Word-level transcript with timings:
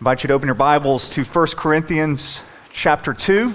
invite 0.00 0.22
you 0.22 0.28
to 0.28 0.34
open 0.34 0.46
your 0.46 0.54
Bibles 0.54 1.10
to 1.10 1.24
1 1.24 1.46
Corinthians 1.56 2.40
chapter 2.70 3.12
2. 3.12 3.52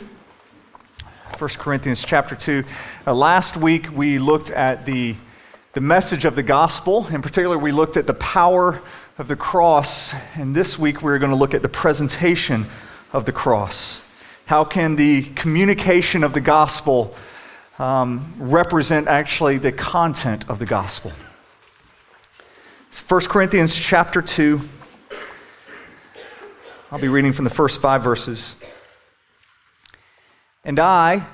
1 1.38 1.50
Corinthians 1.51 2.04
chapter 2.04 2.35
2. 2.35 2.66
Uh, 3.08 3.13
last 3.13 3.55
week 3.55 3.89
we 3.96 4.19
looked 4.19 4.51
at 4.51 4.85
the, 4.85 5.16
the 5.71 5.79
message 5.79 6.25
of 6.25 6.35
the 6.35 6.43
gospel. 6.43 7.08
In 7.08 7.21
particular, 7.21 7.58
we 7.58 7.71
looked 7.71 7.95
at 7.95 8.07
the 8.07 8.14
power 8.16 8.82
of 9.18 9.29
the 9.29 9.38
cross. 9.38 10.14
And 10.36 10.54
this 10.54 10.77
week 10.77 11.02
we're 11.02 11.18
going 11.18 11.29
to 11.29 11.38
look 11.38 11.54
at 11.54 11.61
the 11.61 11.70
presentation 11.70 12.66
of 13.14 13.23
the 13.23 13.32
cross. 13.32 14.02
How 14.46 14.66
can 14.66 14.98
the 14.98 15.23
communication 15.36 16.25
of 16.25 16.34
the 16.34 16.41
gospel 16.41 17.16
um, 17.80 18.34
represent 18.38 19.07
actually 19.07 19.60
the 19.60 19.71
content 19.71 20.50
of 20.50 20.60
the 20.60 20.66
gospel? 20.66 21.14
1 23.07 23.21
Corinthians 23.21 23.73
chapter 23.73 24.21
2 24.21 24.60
I'll 26.94 27.00
be 27.00 27.07
reading 27.07 27.34
from 27.34 27.46
the 27.46 27.50
first 27.50 27.82
five 27.82 28.04
verses. 28.04 28.56
And 30.64 30.78
I, 30.78 31.25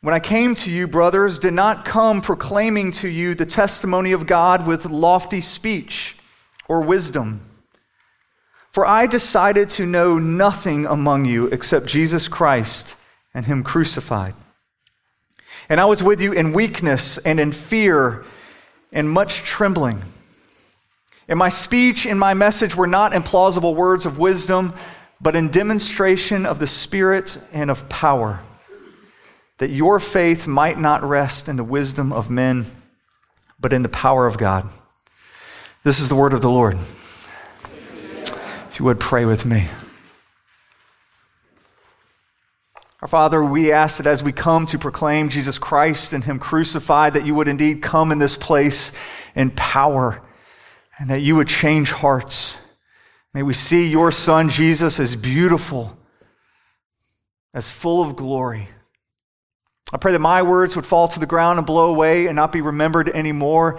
when 0.00 0.14
I 0.14 0.18
came 0.18 0.54
to 0.54 0.70
you, 0.70 0.88
brothers, 0.88 1.38
did 1.38 1.52
not 1.52 1.84
come 1.84 2.22
proclaiming 2.22 2.92
to 2.92 3.08
you 3.08 3.34
the 3.34 3.44
testimony 3.44 4.12
of 4.12 4.26
God 4.26 4.66
with 4.66 4.86
lofty 4.86 5.42
speech 5.42 6.16
or 6.68 6.80
wisdom. 6.80 7.42
For 8.72 8.86
I 8.86 9.06
decided 9.06 9.68
to 9.70 9.84
know 9.84 10.18
nothing 10.18 10.86
among 10.86 11.26
you 11.26 11.48
except 11.48 11.84
Jesus 11.84 12.26
Christ 12.26 12.96
and 13.34 13.44
Him 13.44 13.62
crucified. 13.62 14.32
And 15.68 15.78
I 15.78 15.84
was 15.84 16.02
with 16.02 16.22
you 16.22 16.32
in 16.32 16.54
weakness 16.54 17.18
and 17.18 17.38
in 17.38 17.52
fear 17.52 18.24
and 18.90 19.10
much 19.10 19.42
trembling. 19.42 20.00
And 21.28 21.38
my 21.38 21.48
speech 21.48 22.06
and 22.06 22.20
my 22.20 22.34
message 22.34 22.76
were 22.76 22.86
not 22.86 23.12
in 23.12 23.22
plausible 23.22 23.74
words 23.74 24.06
of 24.06 24.18
wisdom, 24.18 24.74
but 25.20 25.34
in 25.34 25.48
demonstration 25.48 26.46
of 26.46 26.58
the 26.58 26.66
Spirit 26.66 27.38
and 27.52 27.70
of 27.70 27.88
power, 27.88 28.40
that 29.58 29.70
your 29.70 29.98
faith 29.98 30.46
might 30.46 30.78
not 30.78 31.02
rest 31.02 31.48
in 31.48 31.56
the 31.56 31.64
wisdom 31.64 32.12
of 32.12 32.30
men, 32.30 32.66
but 33.58 33.72
in 33.72 33.82
the 33.82 33.88
power 33.88 34.26
of 34.26 34.38
God. 34.38 34.68
This 35.82 35.98
is 35.98 36.08
the 36.08 36.14
word 36.14 36.32
of 36.32 36.42
the 36.42 36.50
Lord. 36.50 36.76
If 38.70 38.76
you 38.78 38.84
would 38.84 39.00
pray 39.00 39.24
with 39.24 39.46
me. 39.46 39.68
Our 43.02 43.08
Father, 43.08 43.44
we 43.44 43.72
ask 43.72 43.98
that 43.98 44.06
as 44.06 44.22
we 44.22 44.32
come 44.32 44.66
to 44.66 44.78
proclaim 44.78 45.28
Jesus 45.28 45.58
Christ 45.58 46.12
and 46.12 46.22
Him 46.22 46.38
crucified, 46.38 47.14
that 47.14 47.26
you 47.26 47.34
would 47.34 47.48
indeed 47.48 47.82
come 47.82 48.12
in 48.12 48.18
this 48.18 48.36
place 48.36 48.92
in 49.34 49.50
power 49.50 50.22
and 50.98 51.10
that 51.10 51.20
you 51.20 51.36
would 51.36 51.48
change 51.48 51.90
hearts. 51.90 52.56
May 53.34 53.42
we 53.42 53.52
see 53.52 53.86
your 53.86 54.10
Son, 54.12 54.48
Jesus, 54.48 54.98
as 54.98 55.14
beautiful, 55.14 55.96
as 57.52 57.70
full 57.70 58.02
of 58.02 58.16
glory. 58.16 58.68
I 59.92 59.98
pray 59.98 60.12
that 60.12 60.20
my 60.20 60.42
words 60.42 60.74
would 60.74 60.86
fall 60.86 61.06
to 61.08 61.20
the 61.20 61.26
ground 61.26 61.58
and 61.58 61.66
blow 61.66 61.90
away 61.90 62.26
and 62.26 62.34
not 62.34 62.50
be 62.50 62.60
remembered 62.60 63.08
anymore. 63.08 63.78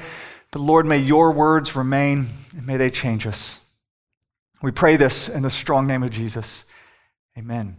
But 0.52 0.60
Lord, 0.60 0.86
may 0.86 1.00
your 1.00 1.32
words 1.32 1.76
remain 1.76 2.28
and 2.56 2.66
may 2.66 2.78
they 2.78 2.90
change 2.90 3.28
us. 3.28 3.60
We 4.62 4.72
pray 4.72 4.95
this 4.95 5.28
in 5.28 5.44
the 5.44 5.50
strong 5.50 5.86
name 5.86 6.04
of 6.04 6.12
Jesus. 6.12 6.66
Amen. 7.38 7.78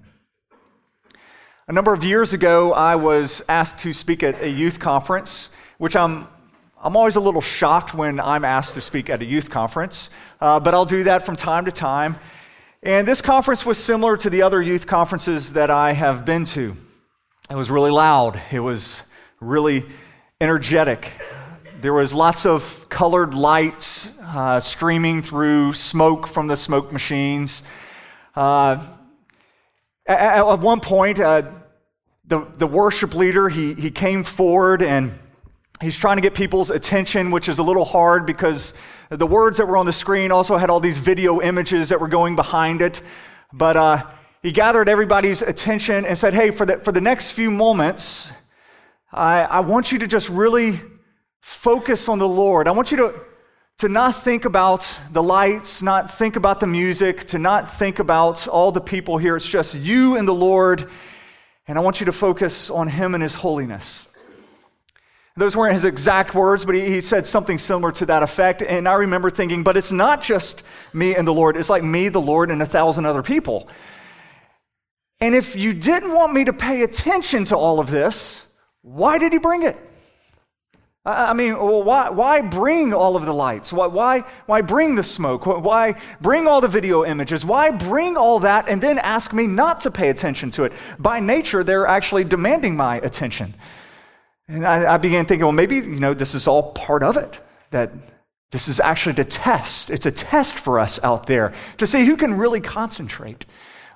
A 1.66 1.72
number 1.72 1.92
of 1.92 2.05
years 2.05 2.33
ago, 2.33 2.72
I 2.72 2.97
was 2.97 3.42
asked 3.48 3.81
to 3.81 3.92
speak 3.92 4.22
at 4.22 4.41
a 4.42 4.48
youth 4.48 4.78
conference, 4.78 5.50
which 5.78 5.97
I'm 5.97 6.28
I'm 6.80 6.96
always 6.96 7.16
a 7.16 7.20
little 7.20 7.40
shocked 7.40 7.92
when 7.92 8.20
I'm 8.20 8.44
asked 8.44 8.74
to 8.74 8.80
speak 8.80 9.10
at 9.10 9.20
a 9.20 9.24
youth 9.24 9.50
conference, 9.50 10.10
uh, 10.40 10.60
but 10.60 10.74
I'll 10.74 10.84
do 10.84 11.02
that 11.04 11.26
from 11.26 11.34
time 11.34 11.64
to 11.64 11.72
time. 11.72 12.16
And 12.84 13.06
this 13.06 13.20
conference 13.20 13.66
was 13.66 13.82
similar 13.82 14.16
to 14.18 14.30
the 14.30 14.42
other 14.42 14.62
youth 14.62 14.86
conferences 14.86 15.54
that 15.54 15.70
I 15.70 15.92
have 15.92 16.24
been 16.24 16.44
to. 16.46 16.76
It 17.50 17.56
was 17.56 17.68
really 17.68 17.90
loud, 17.90 18.40
it 18.52 18.60
was 18.60 19.02
really 19.40 19.86
energetic. 20.41 21.10
There 21.80 21.94
was 21.94 22.14
lots 22.14 22.47
of 22.47 22.86
colored 22.88 23.34
lights 23.34 24.16
uh, 24.22 24.60
streaming 24.60 25.20
through 25.20 25.74
smoke 25.74 26.28
from 26.28 26.47
the 26.47 26.56
smoke 26.56 26.92
machines. 26.92 27.64
Uh, 28.36 28.80
at, 30.06 30.20
at, 30.38 30.60
one 30.60 30.78
point, 30.78 31.19
uh, 31.19 31.42
the, 32.24 32.47
the 32.54 32.69
worship 32.69 33.16
leader, 33.16 33.48
he, 33.48 33.74
he 33.74 33.91
came 33.91 34.22
forward 34.22 34.80
and 34.80 35.12
he's 35.81 35.97
trying 35.97 36.16
to 36.16 36.22
get 36.22 36.34
people's 36.34 36.71
attention, 36.71 37.31
which 37.31 37.49
is 37.49 37.59
a 37.59 37.62
little 37.62 37.84
hard 37.84 38.27
because 38.27 38.75
the 39.11 39.27
words 39.27 39.59
that 39.59 39.66
were 39.66 39.77
on 39.77 39.87
the 39.87 39.93
screen 39.93 40.33
also 40.33 40.56
had 40.56 40.71
all 40.71 40.81
these 40.81 40.99
video 40.99 41.41
images 41.41 41.89
that 41.91 42.00
were 42.00 42.09
going 42.09 42.37
behind 42.37 42.83
it. 42.83 43.00
But 43.53 43.77
uh, 43.77 44.06
he 44.43 44.53
gathered 44.53 44.89
everybody's 44.89 45.43
attention 45.43 46.05
and 46.05 46.19
said, 46.19 46.34
Hey, 46.34 46.50
for 46.50 46.66
the, 46.66 46.78
for 46.78 46.93
the 46.93 47.00
next 47.00 47.31
few 47.31 47.50
moments, 47.50 48.28
I, 49.12 49.43
I 49.43 49.61
want 49.61 49.93
you 49.93 50.00
to 50.00 50.06
just 50.06 50.28
really 50.28 50.81
focus 51.41 52.09
on 52.09 52.19
the 52.19 52.28
Lord. 52.28 52.69
I 52.69 52.72
want 52.72 52.91
you 52.91 52.99
to, 52.99 53.15
to 53.78 53.89
not 53.89 54.16
think 54.16 54.45
about 54.45 54.93
the 55.12 55.22
lights, 55.22 55.81
not 55.81 56.10
think 56.10 56.37
about 56.37 56.60
the 56.60 56.66
music, 56.66 57.25
to 57.28 57.39
not 57.39 57.71
think 57.71 58.00
about 58.00 58.47
all 58.49 58.72
the 58.72 58.81
people 58.81 59.16
here. 59.16 59.37
It's 59.37 59.49
just 59.49 59.75
you 59.75 60.16
and 60.16 60.27
the 60.27 60.34
Lord. 60.34 60.89
And 61.66 61.78
I 61.78 61.81
want 61.81 62.00
you 62.00 62.06
to 62.06 62.12
focus 62.12 62.69
on 62.69 62.89
Him 62.89 63.15
and 63.15 63.22
His 63.22 63.34
holiness. 63.34 64.07
Those 65.38 65.56
weren't 65.56 65.75
his 65.75 65.84
exact 65.84 66.34
words, 66.34 66.65
but 66.65 66.75
he, 66.75 66.91
he, 66.91 67.00
said 67.00 67.26
something 67.26 67.59
similar 67.59 67.93
to 67.93 68.06
that 68.06 68.22
effect. 68.25 68.60
And 68.60 68.88
I 68.88 68.94
remember 68.94 69.31
thinking, 69.31 69.62
but 69.62 69.76
it's 69.76 69.93
not 69.93 70.21
just 70.21 70.65
me 70.93 71.15
and 71.15 71.26
the 71.26 71.32
Lord, 71.32 71.56
it's 71.56 71.71
like 71.71 71.84
me, 71.84 72.09
the 72.09 72.21
Lord, 72.21 72.50
and 72.50 72.60
a 72.60 72.66
thousand 72.66 73.06
other 73.06 73.22
people. 73.22 73.69
And 75.21 75.34
if 75.34 75.54
you 75.54 75.72
didn't 75.72 76.12
want 76.12 76.32
me 76.32 76.44
to 76.44 76.53
pay 76.53 76.82
attention 76.82 77.44
to 77.47 77.56
all 77.56 77.78
of 77.78 77.88
this, 77.88 78.47
why 78.82 79.19
did 79.19 79.32
he 79.32 79.38
bring 79.38 79.62
it? 79.62 79.77
I 81.04 81.32
mean, 81.32 81.56
well, 81.56 81.82
why, 81.84 82.10
why 82.10 82.41
bring 82.43 82.93
all 82.93 83.16
of 83.16 83.25
the 83.25 83.32
lights? 83.32 83.72
Why, 83.72 83.87
why, 83.87 84.25
why 84.47 84.60
bring 84.60 84.94
the 84.94 85.03
smoke? 85.03 85.47
Why 85.47 85.94
bring 86.21 86.47
all 86.47 86.60
the 86.60 86.69
video 86.69 87.04
images? 87.04 87.44
Why 87.44 87.71
bring 87.71 88.16
all 88.16 88.41
that 88.41 88.69
and 88.69 88.82
then 88.82 88.98
ask 88.98 89.32
me 89.32 89.47
not 89.47 89.81
to 89.82 89.91
pay 89.91 90.10
attention 90.10 90.50
to 90.53 90.65
it? 90.65 90.72
By 90.98 91.21
nature, 91.21 91.65
they're 91.65 91.87
actually 91.87 92.25
demanding 92.25 92.77
my 92.77 92.97
attention. 92.97 93.54
And 94.48 94.66
I, 94.66 94.94
I 94.94 94.97
began 94.97 95.26
thinking, 95.26 95.44
well, 95.44 95.53
maybe, 95.53 95.76
you 95.76 96.00
know, 96.00 96.14
this 96.14 96.34
is 96.34 96.48
all 96.48 96.72
part 96.72 97.03
of 97.03 97.16
it. 97.16 97.41
That 97.70 97.92
this 98.50 98.69
is 98.69 98.81
actually 98.81 99.14
to 99.16 99.25
test. 99.25 99.91
It's 99.91 100.06
a 100.06 100.10
test 100.10 100.59
for 100.59 100.78
us 100.78 101.03
out 101.04 101.26
there 101.26 101.53
to 101.76 101.86
see 101.86 102.04
who 102.06 102.16
can 102.16 102.38
really 102.38 102.60
concentrate. 102.60 103.44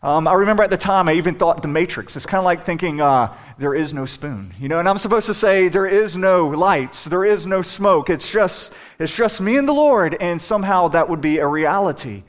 Um, 0.03 0.27
I 0.27 0.35
remember 0.35 0.65
at 0.65 0.71
the 0.71 0.77
time 0.77 1.09
I 1.09 1.13
even 1.13 1.37
thought 1.37 1.63
the 1.63 1.69
Matrix. 1.69 2.17
It's 2.17 2.27
kind 2.27 2.41
of 2.41 2.45
like 2.45 2.67
thinking 2.67 3.01
uh, 3.01 3.35
there 3.57 3.75
is 3.75 3.95
no 3.95 4.05
spoon, 4.05 4.53
you 4.59 4.69
know. 4.69 4.81
And 4.81 4.89
I'm 4.89 4.99
supposed 4.99 5.27
to 5.27 5.35
say 5.35 5.69
there 5.69 5.87
is 5.87 6.17
no 6.17 6.49
lights, 6.49 7.05
there 7.05 7.25
is 7.25 7.47
no 7.47 7.63
smoke. 7.63 8.11
It's 8.11 8.31
just 8.31 8.75
it's 8.99 9.17
just 9.17 9.41
me 9.41 9.57
and 9.57 9.67
the 9.67 9.73
Lord, 9.73 10.17
and 10.21 10.43
somehow 10.43 10.89
that 10.89 11.09
would 11.09 11.21
be 11.21 11.39
a 11.39 11.47
reality. 11.47 12.25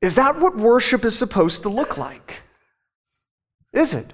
Is 0.00 0.14
that 0.14 0.38
what 0.38 0.56
worship 0.56 1.04
is 1.04 1.18
supposed 1.18 1.62
to 1.62 1.68
look 1.68 1.98
like? 1.98 2.36
Is 3.72 3.92
it? 3.92 4.12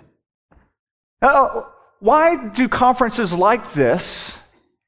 Uh, 1.20 1.62
why 2.02 2.48
do 2.48 2.68
conferences 2.68 3.32
like 3.32 3.74
this, 3.74 4.36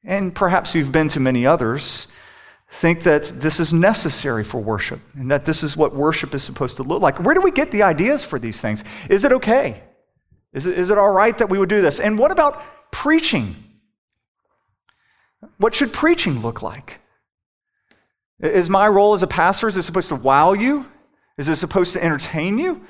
and 0.03 0.35
perhaps 0.35 0.75
you've 0.75 0.91
been 0.91 1.07
to 1.07 1.21
many 1.21 1.45
others, 1.45 2.09
think 2.69 3.03
that 3.03 3.23
this 3.39 3.61
is 3.61 3.71
necessary 3.71 4.43
for 4.43 4.59
worship 4.59 4.99
and 5.13 5.31
that 5.31 5.45
this 5.45 5.63
is 5.63 5.77
what 5.77 5.95
worship 5.95 6.35
is 6.35 6.43
supposed 6.43 6.75
to 6.75 6.83
look 6.83 7.01
like? 7.01 7.17
Where 7.21 7.33
do 7.33 7.39
we 7.39 7.51
get 7.51 7.71
the 7.71 7.83
ideas 7.83 8.25
for 8.25 8.37
these 8.37 8.59
things? 8.59 8.83
Is 9.09 9.23
it 9.23 9.31
okay? 9.31 9.81
Is 10.51 10.67
it, 10.67 10.77
is 10.77 10.89
it 10.89 10.97
all 10.97 11.09
right 11.09 11.37
that 11.37 11.47
we 11.47 11.57
would 11.57 11.69
do 11.69 11.81
this? 11.81 12.01
And 12.01 12.19
what 12.19 12.31
about 12.31 12.61
preaching? 12.91 13.55
What 15.57 15.73
should 15.73 15.93
preaching 15.93 16.41
look 16.41 16.61
like? 16.61 16.99
Is 18.41 18.69
my 18.69 18.89
role 18.89 19.13
as 19.13 19.23
a 19.23 19.27
pastor, 19.27 19.69
is 19.69 19.77
it 19.77 19.83
supposed 19.83 20.09
to 20.09 20.15
wow 20.15 20.51
you? 20.51 20.85
Is 21.37 21.47
it 21.47 21.55
supposed 21.55 21.93
to 21.93 22.03
entertain 22.03 22.57
you? 22.57 22.85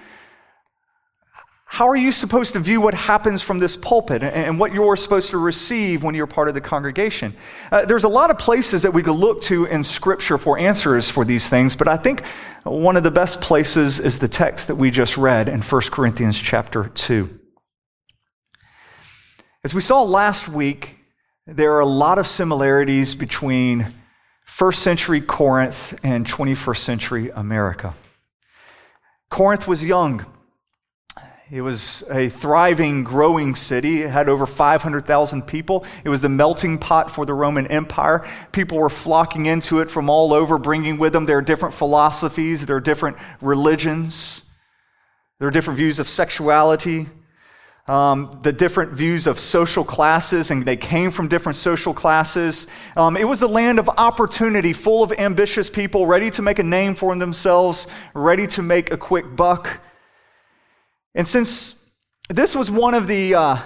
How 1.75 1.89
are 1.89 1.95
you 1.97 2.13
supposed 2.13 2.53
to 2.53 2.61
view 2.61 2.79
what 2.79 2.93
happens 2.93 3.41
from 3.41 3.59
this 3.59 3.75
pulpit 3.75 4.23
and 4.23 4.57
what 4.57 4.71
you're 4.71 4.95
supposed 4.95 5.31
to 5.31 5.37
receive 5.37 6.03
when 6.03 6.15
you're 6.15 6.25
part 6.25 6.47
of 6.47 6.53
the 6.53 6.61
congregation? 6.61 7.35
Uh, 7.69 7.83
there's 7.83 8.05
a 8.05 8.07
lot 8.07 8.31
of 8.31 8.37
places 8.37 8.83
that 8.83 8.93
we 8.93 9.03
could 9.03 9.17
look 9.17 9.41
to 9.41 9.65
in 9.65 9.83
Scripture 9.83 10.37
for 10.37 10.57
answers 10.57 11.09
for 11.09 11.25
these 11.25 11.49
things, 11.49 11.75
but 11.75 11.89
I 11.89 11.97
think 11.97 12.25
one 12.63 12.95
of 12.95 13.03
the 13.03 13.11
best 13.11 13.41
places 13.41 13.99
is 13.99 14.19
the 14.19 14.27
text 14.29 14.69
that 14.69 14.75
we 14.75 14.89
just 14.89 15.17
read 15.17 15.49
in 15.49 15.61
1 15.61 15.81
Corinthians 15.91 16.39
chapter 16.39 16.87
2. 16.95 17.41
As 19.65 19.73
we 19.73 19.81
saw 19.81 20.01
last 20.01 20.47
week, 20.47 20.95
there 21.45 21.73
are 21.73 21.81
a 21.81 21.85
lot 21.85 22.19
of 22.19 22.25
similarities 22.25 23.15
between 23.15 23.85
first 24.45 24.81
century 24.81 25.19
Corinth 25.19 25.93
and 26.03 26.25
21st 26.25 26.77
century 26.77 27.31
America. 27.31 27.93
Corinth 29.29 29.67
was 29.67 29.83
young. 29.83 30.25
It 31.51 31.61
was 31.61 32.03
a 32.09 32.27
thriving, 32.27 33.03
growing 33.03 33.53
city. 33.53 34.01
It 34.01 34.09
had 34.09 34.29
over 34.29 34.47
500,000 34.47 35.43
people. 35.43 35.85
It 36.03 36.09
was 36.09 36.19
the 36.19 36.29
melting 36.29 36.79
pot 36.79 37.11
for 37.11 37.23
the 37.23 37.35
Roman 37.35 37.67
Empire. 37.67 38.25
People 38.51 38.79
were 38.79 38.89
flocking 38.89 39.45
into 39.45 39.79
it 39.79 39.91
from 39.91 40.09
all 40.09 40.33
over, 40.33 40.57
bringing 40.57 40.97
with 40.97 41.13
them 41.13 41.27
their 41.27 41.41
different 41.41 41.75
philosophies, 41.75 42.65
their 42.65 42.79
different 42.79 43.17
religions, 43.41 44.41
their 45.39 45.51
different 45.51 45.77
views 45.77 45.99
of 45.99 46.09
sexuality, 46.09 47.07
um, 47.87 48.39
the 48.41 48.51
different 48.51 48.93
views 48.93 49.27
of 49.27 49.39
social 49.39 49.83
classes, 49.83 50.49
and 50.49 50.65
they 50.65 50.77
came 50.77 51.11
from 51.11 51.27
different 51.27 51.57
social 51.57 51.93
classes. 51.93 52.65
Um, 52.97 53.15
it 53.15 53.27
was 53.27 53.43
a 53.43 53.47
land 53.47 53.77
of 53.77 53.87
opportunity, 53.87 54.73
full 54.73 55.03
of 55.03 55.11
ambitious 55.11 55.69
people, 55.69 56.07
ready 56.07 56.31
to 56.31 56.41
make 56.41 56.57
a 56.57 56.63
name 56.63 56.95
for 56.95 57.15
themselves, 57.15 57.85
ready 58.15 58.47
to 58.47 58.63
make 58.63 58.89
a 58.89 58.97
quick 58.97 59.35
buck. 59.35 59.79
And 61.15 61.27
since 61.27 61.83
this 62.29 62.55
was 62.55 62.69
one 62.69 62.93
of 62.93 63.07
the, 63.07 63.33
uh, 63.33 63.57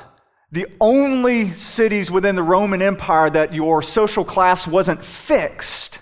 the 0.52 0.68
only 0.80 1.54
cities 1.54 2.12
within 2.12 2.36
the 2.36 2.44
Roman 2.44 2.82
Empire 2.82 3.30
that 3.32 3.54
your 3.54 3.82
social 3.82 4.24
class 4.24 4.68
wasn't 4.68 5.04
fixed, 5.04 6.00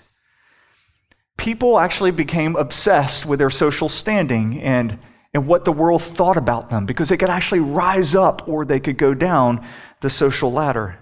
people 1.38 1.78
actually 1.78 2.10
became 2.10 2.54
obsessed 2.54 3.24
with 3.24 3.38
their 3.38 3.50
social 3.50 3.88
standing 3.88 4.60
and, 4.60 4.98
and 5.32 5.46
what 5.46 5.64
the 5.64 5.72
world 5.72 6.02
thought 6.02 6.36
about 6.36 6.68
them 6.68 6.84
because 6.84 7.08
they 7.08 7.16
could 7.16 7.30
actually 7.30 7.60
rise 7.60 8.14
up 8.14 8.46
or 8.46 8.64
they 8.64 8.80
could 8.80 8.98
go 8.98 9.14
down 9.14 9.64
the 10.00 10.10
social 10.10 10.52
ladder. 10.52 10.98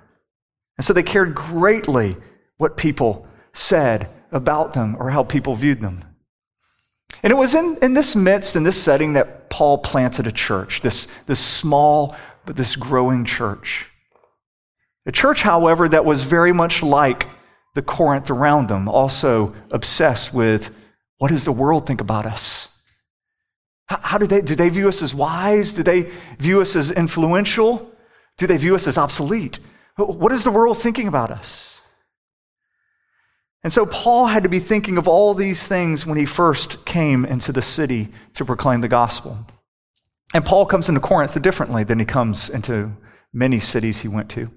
And 0.79 0.85
so 0.85 0.93
they 0.93 1.03
cared 1.03 1.35
greatly 1.35 2.17
what 2.59 2.77
people 2.77 3.27
said 3.53 4.11
about 4.31 4.75
them 4.75 4.97
or 4.99 5.11
how 5.11 5.25
people 5.25 5.57
viewed 5.57 5.81
them. 5.81 6.05
And 7.27 7.33
it 7.33 7.37
was 7.37 7.57
in, 7.57 7.77
in 7.83 7.93
this 7.93 8.15
midst, 8.15 8.55
in 8.55 8.63
this 8.63 8.81
setting, 8.81 9.15
that 9.15 9.51
Paul 9.51 9.79
planted 9.79 10.29
a 10.29 10.31
church, 10.31 10.81
this, 10.81 11.09
this 11.27 11.41
small 11.41 12.15
but 12.45 12.55
this 12.55 12.77
growing 12.77 13.25
church. 13.25 13.87
A 15.07 15.11
church, 15.11 15.43
however, 15.43 15.89
that 15.89 16.05
was 16.05 16.23
very 16.23 16.53
much 16.53 16.85
like 16.85 17.27
the 17.75 17.83
Corinth 17.83 18.31
around 18.31 18.69
them, 18.69 18.89
also 18.89 19.53
obsessed 19.73 20.33
with 20.33 20.71
what 21.19 21.33
does 21.33 21.45
the 21.45 21.51
world 21.51 21.85
think 21.85 22.01
about 22.01 22.27
us? 22.27 22.69
How, 23.87 23.99
how 24.03 24.19
do 24.19 24.29
they 24.29 24.41
do 24.41 24.55
they 24.55 24.69
view 24.69 24.87
us 24.87 25.03
as 25.03 25.13
wise? 25.13 25.73
Do 25.73 25.83
they 25.83 26.13
view 26.39 26.61
us 26.61 26.77
as 26.77 26.93
influential? 26.93 27.91
Do 28.39 28.47
they 28.47 28.57
view 28.57 28.77
us 28.77 28.87
as 28.87 28.99
obsolete? 28.99 29.59
What 29.97 30.31
is 30.31 30.45
the 30.45 30.53
world 30.53 30.79
thinking 30.79 31.09
about 31.09 31.33
us? 31.33 31.76
And 33.67 33.73
so 33.73 33.85
Paul 33.85 34.27
had 34.27 34.45
to 34.45 34.49
be 34.49 34.61
thinking 34.61 34.97
of 34.97 35.09
all 35.09 35.35
these 35.35 35.67
things 35.67 36.07
when 36.07 36.17
he 36.17 36.25
first 36.25 36.85
came 36.85 37.25
into 37.25 37.51
the 37.51 37.61
city 37.61 38.11
to 38.35 38.45
proclaim 38.45 38.81
the 38.81 38.87
gospel. 38.87 39.37
And 40.33 40.45
Paul 40.45 40.67
comes 40.67 40.89
into 40.89 41.01
Corinth 41.01 41.43
differently 41.43 41.83
than 41.83 41.99
he 41.99 42.05
comes 42.05 42.49
into 42.49 42.93
many 43.33 43.59
cities 43.59 43.99
he 43.99 44.07
went 44.07 44.31
to. 44.31 44.53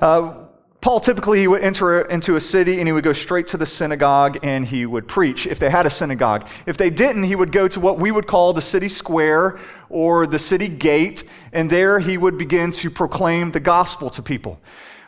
Uh, 0.00 0.46
Paul 0.80 1.00
typically 1.00 1.40
he 1.40 1.48
would 1.48 1.62
enter 1.62 2.00
into 2.00 2.36
a 2.36 2.40
city 2.40 2.78
and 2.78 2.88
he 2.88 2.92
would 2.92 3.04
go 3.04 3.12
straight 3.12 3.46
to 3.48 3.58
the 3.58 3.66
synagogue 3.66 4.38
and 4.42 4.64
he 4.64 4.86
would 4.86 5.06
preach 5.06 5.46
if 5.46 5.58
they 5.58 5.68
had 5.68 5.84
a 5.84 5.90
synagogue. 5.90 6.48
If 6.64 6.78
they 6.78 6.88
didn't, 6.88 7.24
he 7.24 7.36
would 7.36 7.52
go 7.52 7.68
to 7.68 7.78
what 7.78 7.98
we 7.98 8.10
would 8.10 8.26
call 8.26 8.54
the 8.54 8.62
city 8.62 8.88
square 8.88 9.58
or 9.90 10.26
the 10.26 10.38
city 10.38 10.68
gate, 10.68 11.24
and 11.52 11.68
there 11.68 11.98
he 11.98 12.16
would 12.16 12.38
begin 12.38 12.72
to 12.72 12.90
proclaim 12.90 13.50
the 13.50 13.60
gospel 13.60 14.08
to 14.08 14.22
people. 14.22 14.62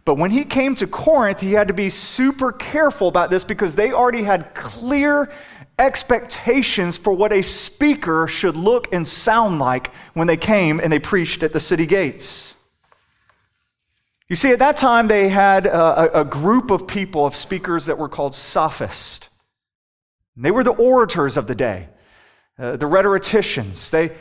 But 0.06 0.18
when 0.18 0.30
he 0.30 0.44
came 0.44 0.76
to 0.76 0.86
Corinth, 0.86 1.40
he 1.40 1.52
had 1.52 1.66
to 1.66 1.74
be 1.74 1.90
super 1.90 2.52
careful 2.52 3.08
about 3.08 3.28
this 3.28 3.42
because 3.42 3.74
they 3.74 3.90
already 3.90 4.22
had 4.22 4.54
clear 4.54 5.32
expectations 5.80 6.96
for 6.96 7.12
what 7.12 7.32
a 7.32 7.42
speaker 7.42 8.28
should 8.28 8.56
look 8.56 8.92
and 8.92 9.06
sound 9.06 9.58
like 9.58 9.92
when 10.14 10.28
they 10.28 10.36
came 10.36 10.78
and 10.78 10.92
they 10.92 11.00
preached 11.00 11.42
at 11.42 11.52
the 11.52 11.58
city 11.58 11.86
gates. 11.86 12.54
You 14.28 14.36
see, 14.36 14.52
at 14.52 14.60
that 14.60 14.76
time, 14.76 15.08
they 15.08 15.28
had 15.28 15.66
a, 15.66 16.20
a 16.20 16.24
group 16.24 16.70
of 16.70 16.86
people, 16.86 17.26
of 17.26 17.34
speakers 17.34 17.86
that 17.86 17.98
were 17.98 18.08
called 18.08 18.34
sophists. 18.34 19.28
They 20.36 20.52
were 20.52 20.62
the 20.62 20.70
orators 20.70 21.36
of 21.36 21.48
the 21.48 21.54
day, 21.56 21.88
uh, 22.60 22.76
the 22.76 22.86
rhetoricians. 22.86 23.90
They, 23.90 24.12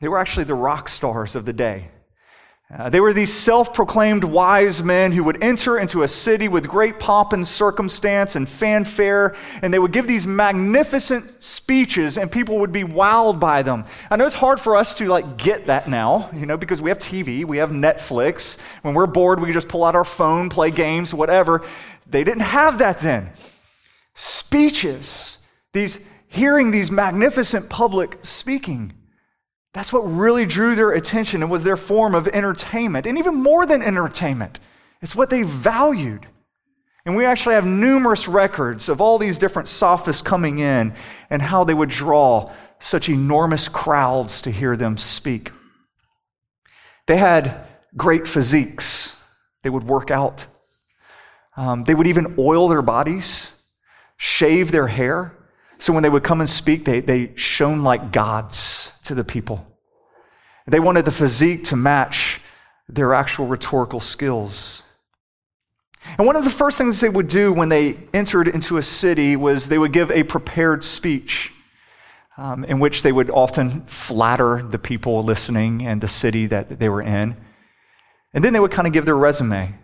they 0.00 0.06
were 0.06 0.18
actually 0.18 0.44
the 0.44 0.54
rock 0.54 0.88
stars 0.88 1.34
of 1.34 1.44
the 1.44 1.52
day. 1.52 1.88
Uh, 2.72 2.88
they 2.88 2.98
were 2.98 3.12
these 3.12 3.32
self 3.32 3.74
proclaimed 3.74 4.24
wise 4.24 4.82
men 4.82 5.12
who 5.12 5.22
would 5.22 5.42
enter 5.44 5.78
into 5.78 6.02
a 6.02 6.08
city 6.08 6.48
with 6.48 6.66
great 6.66 6.98
pomp 6.98 7.34
and 7.34 7.46
circumstance 7.46 8.36
and 8.36 8.48
fanfare, 8.48 9.36
and 9.60 9.72
they 9.72 9.78
would 9.78 9.92
give 9.92 10.08
these 10.08 10.26
magnificent 10.26 11.42
speeches, 11.42 12.16
and 12.16 12.32
people 12.32 12.58
would 12.58 12.72
be 12.72 12.82
wowed 12.82 13.38
by 13.38 13.62
them. 13.62 13.84
I 14.10 14.16
know 14.16 14.24
it's 14.24 14.34
hard 14.34 14.58
for 14.58 14.76
us 14.76 14.94
to 14.96 15.06
like 15.06 15.36
get 15.36 15.66
that 15.66 15.88
now, 15.88 16.30
you 16.34 16.46
know, 16.46 16.56
because 16.56 16.80
we 16.80 16.88
have 16.88 16.98
TV, 16.98 17.44
we 17.44 17.58
have 17.58 17.70
Netflix. 17.70 18.56
When 18.80 18.94
we're 18.94 19.06
bored, 19.06 19.40
we 19.40 19.52
just 19.52 19.68
pull 19.68 19.84
out 19.84 19.94
our 19.94 20.04
phone, 20.04 20.48
play 20.48 20.70
games, 20.70 21.12
whatever. 21.12 21.62
They 22.06 22.24
didn't 22.24 22.42
have 22.42 22.78
that 22.78 22.98
then. 22.98 23.30
Speeches, 24.14 25.38
these 25.74 25.98
hearing 26.28 26.70
these 26.70 26.90
magnificent 26.90 27.68
public 27.68 28.18
speaking. 28.22 28.94
That's 29.74 29.92
what 29.92 30.00
really 30.02 30.46
drew 30.46 30.76
their 30.76 30.92
attention 30.92 31.42
and 31.42 31.50
was 31.50 31.64
their 31.64 31.76
form 31.76 32.14
of 32.14 32.28
entertainment. 32.28 33.06
And 33.06 33.18
even 33.18 33.34
more 33.34 33.66
than 33.66 33.82
entertainment, 33.82 34.60
it's 35.02 35.16
what 35.16 35.30
they 35.30 35.42
valued. 35.42 36.26
And 37.04 37.16
we 37.16 37.26
actually 37.26 37.56
have 37.56 37.66
numerous 37.66 38.28
records 38.28 38.88
of 38.88 39.00
all 39.00 39.18
these 39.18 39.36
different 39.36 39.68
sophists 39.68 40.22
coming 40.22 40.60
in 40.60 40.94
and 41.28 41.42
how 41.42 41.64
they 41.64 41.74
would 41.74 41.90
draw 41.90 42.52
such 42.78 43.08
enormous 43.08 43.68
crowds 43.68 44.42
to 44.42 44.50
hear 44.50 44.76
them 44.76 44.96
speak. 44.96 45.50
They 47.06 47.16
had 47.16 47.66
great 47.96 48.26
physiques, 48.26 49.16
they 49.62 49.70
would 49.70 49.84
work 49.84 50.10
out. 50.10 50.46
Um, 51.56 51.84
they 51.84 51.94
would 51.94 52.06
even 52.06 52.36
oil 52.38 52.68
their 52.68 52.82
bodies, 52.82 53.52
shave 54.16 54.72
their 54.72 54.86
hair. 54.86 55.36
So 55.84 55.92
when 55.92 56.02
they 56.02 56.08
would 56.08 56.24
come 56.24 56.40
and 56.40 56.48
speak, 56.48 56.86
they, 56.86 57.00
they 57.00 57.32
shone 57.36 57.82
like 57.82 58.10
gods 58.10 58.90
to 59.04 59.14
the 59.14 59.22
people. 59.22 59.66
They 60.66 60.80
wanted 60.80 61.04
the 61.04 61.12
physique 61.12 61.64
to 61.64 61.76
match 61.76 62.40
their 62.88 63.12
actual 63.12 63.46
rhetorical 63.46 64.00
skills. 64.00 64.82
And 66.16 66.26
one 66.26 66.36
of 66.36 66.44
the 66.44 66.48
first 66.48 66.78
things 66.78 67.00
they 67.00 67.10
would 67.10 67.28
do 67.28 67.52
when 67.52 67.68
they 67.68 67.98
entered 68.14 68.48
into 68.48 68.78
a 68.78 68.82
city 68.82 69.36
was 69.36 69.68
they 69.68 69.76
would 69.76 69.92
give 69.92 70.10
a 70.10 70.22
prepared 70.22 70.84
speech 70.84 71.52
um, 72.38 72.64
in 72.64 72.80
which 72.80 73.02
they 73.02 73.12
would 73.12 73.28
often 73.28 73.82
flatter 73.82 74.62
the 74.62 74.78
people 74.78 75.22
listening 75.22 75.86
and 75.86 76.00
the 76.00 76.08
city 76.08 76.46
that 76.46 76.78
they 76.78 76.88
were 76.88 77.02
in. 77.02 77.36
And 78.32 78.42
then 78.42 78.54
they 78.54 78.60
would 78.60 78.72
kind 78.72 78.86
of 78.86 78.94
give 78.94 79.04
their 79.04 79.18
resume. 79.18 79.74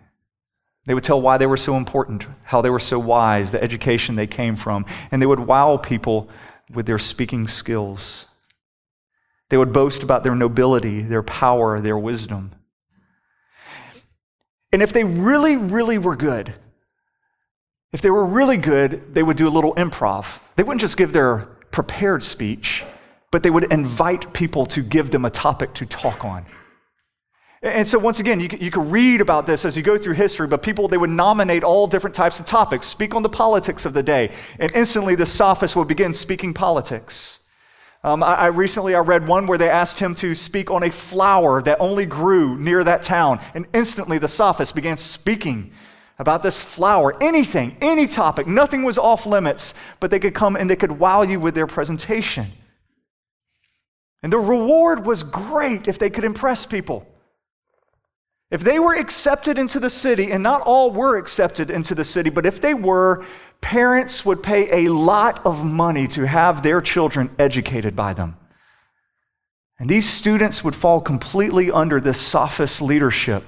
They 0.85 0.93
would 0.93 1.03
tell 1.03 1.21
why 1.21 1.37
they 1.37 1.45
were 1.45 1.57
so 1.57 1.77
important, 1.77 2.25
how 2.43 2.61
they 2.61 2.69
were 2.69 2.79
so 2.79 2.97
wise, 2.97 3.51
the 3.51 3.63
education 3.63 4.15
they 4.15 4.27
came 4.27 4.55
from, 4.55 4.85
and 5.11 5.21
they 5.21 5.27
would 5.27 5.39
wow 5.39 5.77
people 5.77 6.29
with 6.73 6.85
their 6.85 6.97
speaking 6.97 7.47
skills. 7.47 8.25
They 9.49 9.57
would 9.57 9.73
boast 9.73 10.01
about 10.01 10.23
their 10.23 10.33
nobility, 10.33 11.01
their 11.01 11.23
power, 11.23 11.79
their 11.79 11.97
wisdom. 11.97 12.53
And 14.71 14.81
if 14.81 14.93
they 14.93 15.03
really, 15.03 15.55
really 15.57 15.97
were 15.97 16.15
good, 16.15 16.53
if 17.91 18.01
they 18.01 18.09
were 18.09 18.25
really 18.25 18.57
good, 18.57 19.13
they 19.13 19.21
would 19.21 19.35
do 19.37 19.47
a 19.47 19.51
little 19.51 19.75
improv. 19.75 20.39
They 20.55 20.63
wouldn't 20.63 20.81
just 20.81 20.95
give 20.95 21.11
their 21.11 21.39
prepared 21.71 22.23
speech, 22.23 22.83
but 23.31 23.43
they 23.43 23.49
would 23.49 23.71
invite 23.71 24.33
people 24.33 24.65
to 24.67 24.81
give 24.81 25.11
them 25.11 25.25
a 25.25 25.29
topic 25.29 25.73
to 25.75 25.85
talk 25.85 26.23
on. 26.23 26.45
And 27.63 27.87
so, 27.87 27.99
once 27.99 28.19
again, 28.19 28.39
you, 28.39 28.49
you 28.59 28.71
can 28.71 28.89
read 28.89 29.21
about 29.21 29.45
this 29.45 29.65
as 29.65 29.77
you 29.77 29.83
go 29.83 29.95
through 29.95 30.15
history, 30.15 30.47
but 30.47 30.63
people, 30.63 30.87
they 30.87 30.97
would 30.97 31.11
nominate 31.11 31.63
all 31.63 31.85
different 31.85 32.15
types 32.15 32.39
of 32.39 32.47
topics, 32.47 32.87
speak 32.87 33.13
on 33.13 33.21
the 33.21 33.29
politics 33.29 33.85
of 33.85 33.93
the 33.93 34.01
day, 34.01 34.31
and 34.57 34.71
instantly 34.73 35.13
the 35.13 35.27
sophist 35.27 35.75
would 35.75 35.87
begin 35.87 36.11
speaking 36.11 36.55
politics. 36.55 37.39
Um, 38.03 38.23
I, 38.23 38.33
I, 38.33 38.47
recently 38.47 38.95
I 38.95 39.01
read 39.01 39.27
one 39.27 39.45
where 39.45 39.59
they 39.59 39.69
asked 39.69 39.99
him 39.99 40.15
to 40.15 40.33
speak 40.33 40.71
on 40.71 40.81
a 40.81 40.89
flower 40.89 41.61
that 41.61 41.79
only 41.79 42.07
grew 42.07 42.57
near 42.57 42.83
that 42.83 43.03
town, 43.03 43.39
and 43.53 43.67
instantly 43.73 44.17
the 44.17 44.27
sophist 44.27 44.73
began 44.73 44.97
speaking 44.97 45.71
about 46.17 46.41
this 46.41 46.59
flower, 46.59 47.15
anything, 47.21 47.77
any 47.79 48.07
topic, 48.07 48.47
nothing 48.47 48.81
was 48.81 48.97
off 48.97 49.27
limits, 49.27 49.75
but 49.99 50.09
they 50.09 50.19
could 50.19 50.33
come 50.33 50.55
and 50.55 50.67
they 50.67 50.75
could 50.75 50.93
wow 50.93 51.21
you 51.21 51.39
with 51.39 51.53
their 51.53 51.67
presentation. 51.67 52.51
And 54.23 54.33
the 54.33 54.39
reward 54.39 55.05
was 55.05 55.21
great 55.21 55.87
if 55.87 55.99
they 55.99 56.09
could 56.09 56.23
impress 56.23 56.65
people. 56.65 57.07
If 58.51 58.61
they 58.61 58.79
were 58.79 58.93
accepted 58.93 59.57
into 59.57 59.79
the 59.79 59.89
city, 59.89 60.31
and 60.31 60.43
not 60.43 60.61
all 60.61 60.91
were 60.91 61.17
accepted 61.17 61.71
into 61.71 61.95
the 61.95 62.03
city, 62.03 62.29
but 62.29 62.45
if 62.45 62.59
they 62.59 62.73
were, 62.73 63.23
parents 63.61 64.25
would 64.25 64.43
pay 64.43 64.85
a 64.85 64.91
lot 64.91 65.45
of 65.45 65.63
money 65.63 66.05
to 66.09 66.27
have 66.27 66.61
their 66.61 66.81
children 66.81 67.33
educated 67.39 67.95
by 67.95 68.13
them. 68.13 68.35
And 69.79 69.89
these 69.89 70.07
students 70.07 70.65
would 70.65 70.75
fall 70.75 70.99
completely 70.99 71.71
under 71.71 72.01
this 72.01 72.19
sophist 72.19 72.81
leadership. 72.81 73.43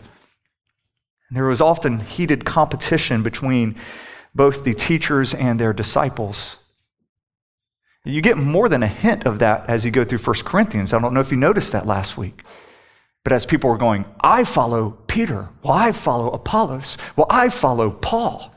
And 1.30 1.38
there 1.38 1.46
was 1.46 1.62
often 1.62 2.00
heated 2.00 2.46
competition 2.46 3.24
between 3.24 3.76
both 4.34 4.64
the 4.64 4.74
teachers 4.74 5.34
and 5.34 5.60
their 5.60 5.74
disciples. 5.74 6.58
You 8.06 8.22
get 8.22 8.38
more 8.38 8.70
than 8.70 8.84
a 8.84 8.88
hint 8.88 9.26
of 9.26 9.40
that 9.40 9.70
as 9.70 9.86
you 9.86 9.92
go 9.92 10.04
through 10.04 10.20
1 10.20 10.36
Corinthians. 10.46 10.94
I 10.94 11.00
don't 11.00 11.14
know 11.14 11.20
if 11.20 11.32
you 11.32 11.38
noticed 11.38 11.74
that 11.74 11.86
last 11.86 12.18
week. 12.18 12.44
But 13.24 13.34
as 13.34 13.46
people 13.46 13.70
were 13.70 13.78
going, 13.78 14.06
I 14.22 14.44
follow 14.44 14.98
Peter. 15.08 15.50
Well, 15.64 15.74
I 15.74 15.92
follow 15.94 16.32
Apollos. 16.32 16.98
Well, 17.16 17.28
I 17.30 17.50
follow 17.50 17.90
Paul. 17.92 18.54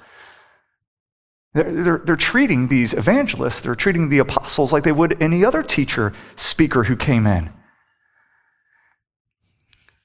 They're, 1.54 1.72
they're, 1.72 2.02
they're, 2.04 2.16
treating 2.16 2.68
these 2.68 2.92
evangelists, 2.92 3.62
they're 3.62 3.74
treating 3.74 4.10
the 4.10 4.18
apostles 4.18 4.72
like 4.72 4.82
they 4.82 4.92
would 4.92 5.22
any 5.22 5.42
other 5.42 5.62
teacher, 5.62 6.12
speaker 6.34 6.84
who 6.84 6.96
came 6.96 7.26
in. 7.26 7.50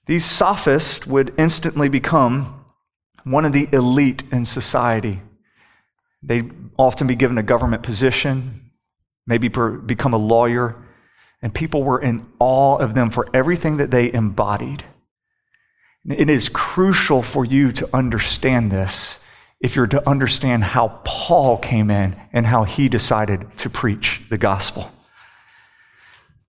These 0.05 0.23
sophists 0.23 1.05
would 1.05 1.33
instantly 1.37 1.89
become 1.89 2.63
one 3.23 3.45
of 3.45 3.53
the 3.53 3.67
elite 3.73 4.23
in 4.31 4.45
society. 4.45 5.21
They'd 6.23 6.51
often 6.77 7.07
be 7.07 7.15
given 7.15 7.37
a 7.37 7.43
government 7.43 7.83
position, 7.83 8.71
maybe 9.27 9.49
per, 9.49 9.71
become 9.71 10.13
a 10.13 10.17
lawyer, 10.17 10.80
and 11.41 11.53
people 11.53 11.83
were 11.83 12.00
in 12.00 12.27
awe 12.39 12.77
of 12.77 12.93
them 12.93 13.10
for 13.10 13.27
everything 13.33 13.77
that 13.77 13.91
they 13.91 14.12
embodied. 14.12 14.83
It 16.05 16.29
is 16.29 16.50
crucial 16.50 17.21
for 17.21 17.45
you 17.45 17.71
to 17.74 17.89
understand 17.93 18.71
this 18.71 19.19
if 19.60 19.75
you're 19.75 19.88
to 19.88 20.10
understand 20.10 20.63
how 20.63 21.00
Paul 21.03 21.57
came 21.57 21.91
in 21.91 22.15
and 22.33 22.45
how 22.45 22.63
he 22.63 22.89
decided 22.89 23.45
to 23.60 23.69
preach 23.69 24.21
the 24.29 24.38
gospel. 24.38 24.91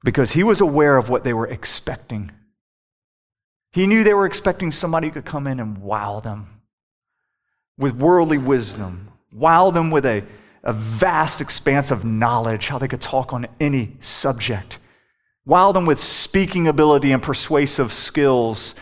Because 0.02 0.32
he 0.32 0.42
was 0.42 0.60
aware 0.60 0.96
of 0.96 1.10
what 1.10 1.22
they 1.22 1.34
were 1.34 1.46
expecting. 1.46 2.32
He 3.72 3.86
knew 3.86 4.02
they 4.02 4.14
were 4.14 4.26
expecting 4.26 4.72
somebody 4.72 5.08
who 5.08 5.14
could 5.14 5.24
come 5.26 5.46
in 5.46 5.60
and 5.60 5.78
wow 5.78 6.20
them 6.20 6.62
with 7.78 7.94
worldly 7.94 8.38
wisdom, 8.38 9.08
wow 9.32 9.70
them 9.70 9.90
with 9.90 10.06
a, 10.06 10.22
a 10.64 10.72
vast 10.72 11.40
expanse 11.40 11.90
of 11.90 12.04
knowledge, 12.04 12.68
how 12.68 12.78
they 12.78 12.88
could 12.88 13.00
talk 13.00 13.32
on 13.32 13.46
any 13.60 13.96
subject, 14.00 14.78
wow 15.44 15.72
them 15.72 15.86
with 15.86 15.98
speaking 15.98 16.68
ability 16.68 17.12
and 17.12 17.22
persuasive 17.22 17.92
skills 17.92 18.74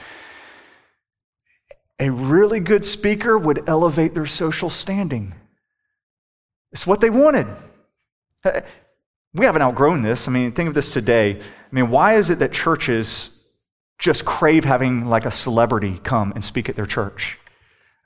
a 2.01 2.11
really 2.11 2.61
good 2.61 2.85
speaker 2.85 3.37
would 3.37 3.69
elevate 3.69 4.15
their 4.15 4.27
social 4.27 4.71
standing. 4.71 5.35
It's 6.73 6.87
what 6.87 7.01
they 7.01 7.11
wanted. 7.11 7.47
We 9.35 9.45
haven't 9.45 9.61
outgrown 9.61 10.01
this. 10.03 10.27
I 10.27 10.31
mean, 10.31 10.51
think 10.53 10.69
of 10.69 10.75
this 10.75 10.93
today. 10.93 11.39
I 11.39 11.75
mean, 11.75 11.91
why 11.91 12.15
is 12.15 12.31
it 12.31 12.39
that 12.39 12.53
churches 12.53 13.45
just 13.99 14.25
crave 14.25 14.65
having 14.65 15.07
like 15.07 15.27
a 15.27 15.31
celebrity 15.31 16.01
come 16.03 16.33
and 16.35 16.43
speak 16.43 16.71
at 16.71 16.75
their 16.75 16.87
church? 16.87 17.39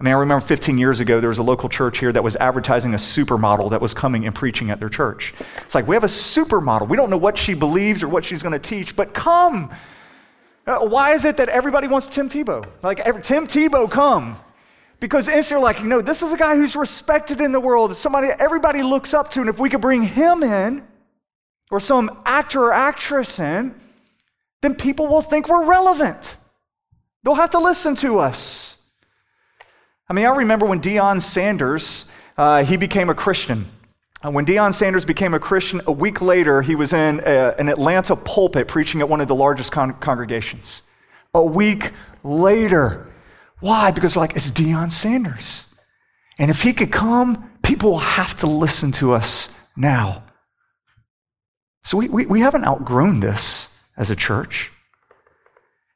I 0.05 0.07
mean, 0.07 0.17
I 0.17 0.19
remember 0.19 0.45
15 0.45 0.77
years 0.77 1.01
ago, 1.01 1.19
there 1.19 1.31
was 1.31 1.39
a 1.39 1.43
local 1.43 1.71
church 1.71 1.97
here 1.97 2.13
that 2.13 2.23
was 2.23 2.37
advertising 2.37 2.93
a 2.93 2.99
supermodel 2.99 3.71
that 3.71 3.81
was 3.81 3.95
coming 3.95 4.27
and 4.27 4.35
preaching 4.35 4.69
at 4.69 4.79
their 4.79 4.91
church. 4.91 5.33
It's 5.65 5.75
like, 5.75 5.89
we 5.89 5.97
have 5.97 6.05
a 6.05 6.09
supermodel. 6.09 6.91
We 6.91 6.99
don't 6.99 7.09
know 7.09 7.17
what 7.17 7.39
she 7.39 7.55
believes 7.55 8.03
or 8.03 8.09
what 8.09 8.23
she's 8.23 8.43
going 8.43 8.53
to 8.53 8.59
teach, 8.59 8.97
but 8.97 9.15
come. 9.15 9.71
Uh, 10.67 10.81
why 10.81 11.13
is 11.13 11.25
it 11.25 11.39
that 11.39 11.49
everybody 11.49 11.89
wants 11.89 12.07
Tim 12.07 12.29
Tebow? 12.29 12.67
Like, 12.83 13.01
every, 13.01 13.23
Tim 13.23 13.47
Tebow, 13.47 13.91
come. 13.91 14.37
Because 15.01 15.27
instantly, 15.27 15.65
like, 15.65 15.79
you 15.79 15.87
know, 15.87 16.03
this 16.03 16.21
is 16.21 16.33
a 16.33 16.37
guy 16.37 16.55
who's 16.55 16.77
respected 16.77 17.41
in 17.41 17.53
the 17.53 17.61
world, 17.61 17.97
somebody 17.97 18.29
everybody 18.39 18.83
looks 18.83 19.15
up 19.15 19.31
to, 19.31 19.41
and 19.41 19.49
if 19.49 19.59
we 19.59 19.71
could 19.71 19.81
bring 19.81 20.03
him 20.03 20.43
in, 20.43 20.87
or 21.71 21.81
some 21.81 22.21
actor 22.27 22.65
or 22.65 22.75
actress 22.75 23.39
in, 23.39 23.75
then 24.61 24.75
people 24.75 25.07
will 25.07 25.23
think 25.23 25.49
we're 25.49 25.65
relevant. 25.65 26.37
They'll 27.23 27.37
have 27.37 27.51
to 27.51 27.59
listen 27.59 27.95
to 27.95 28.19
us. 28.19 28.75
I 30.09 30.13
mean, 30.13 30.27
I 30.27 30.31
remember 30.37 30.67
when 30.67 30.81
Deion 30.81 31.23
Sanders, 31.23 32.07
uh, 32.37 32.65
he 32.65 32.77
became 32.77 33.09
a 33.09 33.15
Christian. 33.15 33.67
When 34.23 34.47
Deion 34.47 34.75
Sanders 34.75 35.05
became 35.05 35.35
a 35.35 35.39
Christian, 35.39 35.83
a 35.87 35.93
week 35.93 36.23
later, 36.23 36.63
he 36.63 36.75
was 36.75 36.93
in 36.95 37.21
a, 37.21 37.55
an 37.59 37.69
Atlanta 37.69 38.17
pulpit 38.17 38.69
preaching 38.69 39.01
at 39.01 39.09
one 39.09 39.21
of 39.21 39.29
the 39.29 39.35
largest 39.35 39.71
con- 39.71 39.95
congregations. 39.95 40.83
A 41.35 41.45
week 41.45 41.93
later. 42.23 43.07
Why? 43.61 43.91
Because, 43.91 44.17
like, 44.17 44.35
it's 44.35 44.51
Deion 44.51 44.91
Sanders. 44.91 45.67
And 46.39 46.51
if 46.51 46.63
he 46.63 46.73
could 46.73 46.91
come, 46.91 47.51
people 47.63 47.91
will 47.91 47.99
have 47.99 48.37
to 48.39 48.47
listen 48.47 48.93
to 48.93 49.13
us 49.13 49.55
now. 49.77 50.25
So 51.83 51.99
we, 51.99 52.09
we, 52.09 52.27
we 52.27 52.41
haven't 52.41 52.65
outgrown 52.65 53.21
this 53.21 53.69
as 53.97 54.11
a 54.11 54.17
church. 54.17 54.71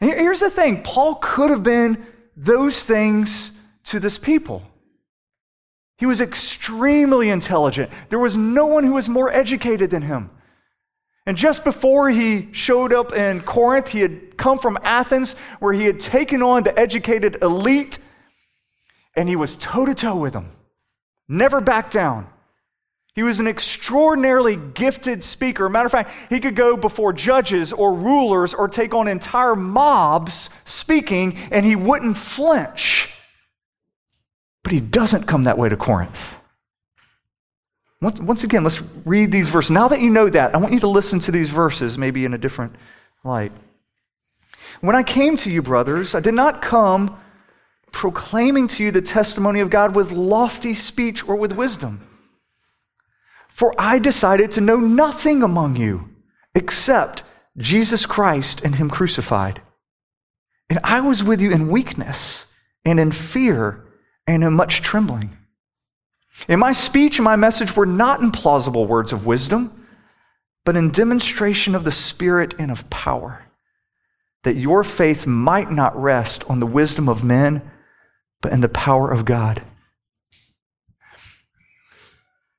And 0.00 0.10
here's 0.10 0.40
the 0.40 0.50
thing 0.50 0.82
Paul 0.82 1.16
could 1.16 1.50
have 1.50 1.62
been 1.62 2.06
those 2.36 2.84
things 2.84 3.57
to 3.90 4.00
this 4.00 4.18
people. 4.18 4.62
He 5.98 6.06
was 6.06 6.20
extremely 6.20 7.28
intelligent. 7.28 7.90
There 8.08 8.18
was 8.18 8.36
no 8.36 8.66
one 8.66 8.84
who 8.84 8.94
was 8.94 9.08
more 9.08 9.32
educated 9.32 9.90
than 9.90 10.02
him. 10.02 10.30
And 11.26 11.36
just 11.36 11.64
before 11.64 12.08
he 12.08 12.48
showed 12.52 12.92
up 12.92 13.12
in 13.12 13.40
Corinth, 13.42 13.88
he 13.88 14.00
had 14.00 14.38
come 14.38 14.58
from 14.58 14.78
Athens, 14.82 15.34
where 15.58 15.74
he 15.74 15.84
had 15.84 16.00
taken 16.00 16.42
on 16.42 16.62
the 16.62 16.78
educated 16.78 17.42
elite, 17.42 17.98
and 19.14 19.28
he 19.28 19.36
was 19.36 19.56
toe 19.56 19.84
to 19.84 19.94
toe 19.94 20.16
with 20.16 20.32
them. 20.32 20.48
Never 21.28 21.60
backed 21.60 21.92
down. 21.92 22.28
He 23.14 23.24
was 23.24 23.40
an 23.40 23.48
extraordinarily 23.48 24.56
gifted 24.56 25.24
speaker. 25.24 25.68
Matter 25.68 25.86
of 25.86 25.92
fact, 25.92 26.12
he 26.30 26.38
could 26.38 26.54
go 26.54 26.76
before 26.76 27.12
judges 27.12 27.72
or 27.72 27.92
rulers 27.92 28.54
or 28.54 28.68
take 28.68 28.94
on 28.94 29.08
entire 29.08 29.56
mobs 29.56 30.50
speaking, 30.64 31.36
and 31.50 31.66
he 31.66 31.74
wouldn't 31.74 32.16
flinch. 32.16 33.12
But 34.62 34.72
he 34.72 34.80
doesn't 34.80 35.26
come 35.26 35.44
that 35.44 35.58
way 35.58 35.68
to 35.68 35.76
Corinth. 35.76 36.38
Once, 38.00 38.44
again, 38.44 38.62
let's 38.62 38.80
read 39.04 39.32
these 39.32 39.50
verses. 39.50 39.72
Now 39.72 39.88
that 39.88 40.00
you 40.00 40.10
know 40.10 40.28
that, 40.28 40.54
I 40.54 40.58
want 40.58 40.72
you 40.72 40.80
to 40.80 40.88
listen 40.88 41.18
to 41.20 41.32
these 41.32 41.50
verses 41.50 41.98
maybe 41.98 42.24
in 42.24 42.32
a 42.32 42.38
different 42.38 42.76
light. 43.24 43.50
When 44.80 44.94
I 44.94 45.02
came 45.02 45.36
to 45.38 45.50
you, 45.50 45.62
brothers, 45.62 46.14
I 46.14 46.20
did 46.20 46.34
not 46.34 46.62
come 46.62 47.18
proclaiming 47.90 48.68
to 48.68 48.84
you 48.84 48.92
the 48.92 49.02
testimony 49.02 49.58
of 49.60 49.70
God 49.70 49.96
with 49.96 50.12
lofty 50.12 50.74
speech 50.74 51.26
or 51.26 51.34
with 51.34 51.52
wisdom. 51.52 52.06
For 53.48 53.74
I 53.76 53.98
decided 53.98 54.52
to 54.52 54.60
know 54.60 54.76
nothing 54.76 55.42
among 55.42 55.74
you 55.74 56.08
except 56.54 57.24
Jesus 57.56 58.06
Christ 58.06 58.60
and 58.62 58.76
Him 58.76 58.88
crucified. 58.88 59.60
And 60.70 60.78
I 60.84 61.00
was 61.00 61.24
with 61.24 61.40
you 61.40 61.50
in 61.50 61.68
weakness 61.68 62.46
and 62.84 63.00
in 63.00 63.10
fear 63.10 63.84
and 64.28 64.44
in 64.44 64.52
much 64.52 64.82
trembling. 64.82 65.36
In 66.46 66.60
my 66.60 66.72
speech 66.72 67.18
and 67.18 67.24
my 67.24 67.34
message 67.34 67.74
were 67.74 67.86
not 67.86 68.20
in 68.20 68.30
plausible 68.30 68.86
words 68.86 69.12
of 69.12 69.26
wisdom, 69.26 69.86
but 70.64 70.76
in 70.76 70.90
demonstration 70.90 71.74
of 71.74 71.82
the 71.82 71.90
Spirit 71.90 72.54
and 72.58 72.70
of 72.70 72.88
power, 72.90 73.46
that 74.44 74.54
your 74.54 74.84
faith 74.84 75.26
might 75.26 75.70
not 75.70 76.00
rest 76.00 76.48
on 76.48 76.60
the 76.60 76.66
wisdom 76.66 77.08
of 77.08 77.24
men, 77.24 77.68
but 78.42 78.52
in 78.52 78.60
the 78.60 78.68
power 78.68 79.10
of 79.10 79.24
God. 79.24 79.62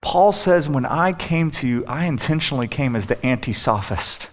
Paul 0.01 0.31
says, 0.31 0.67
When 0.67 0.85
I 0.85 1.13
came 1.13 1.51
to 1.51 1.67
you, 1.67 1.85
I 1.85 2.05
intentionally 2.05 2.67
came 2.67 2.95
as 2.95 3.05
the 3.05 3.23
anti 3.23 3.53
sophist. 3.53 4.29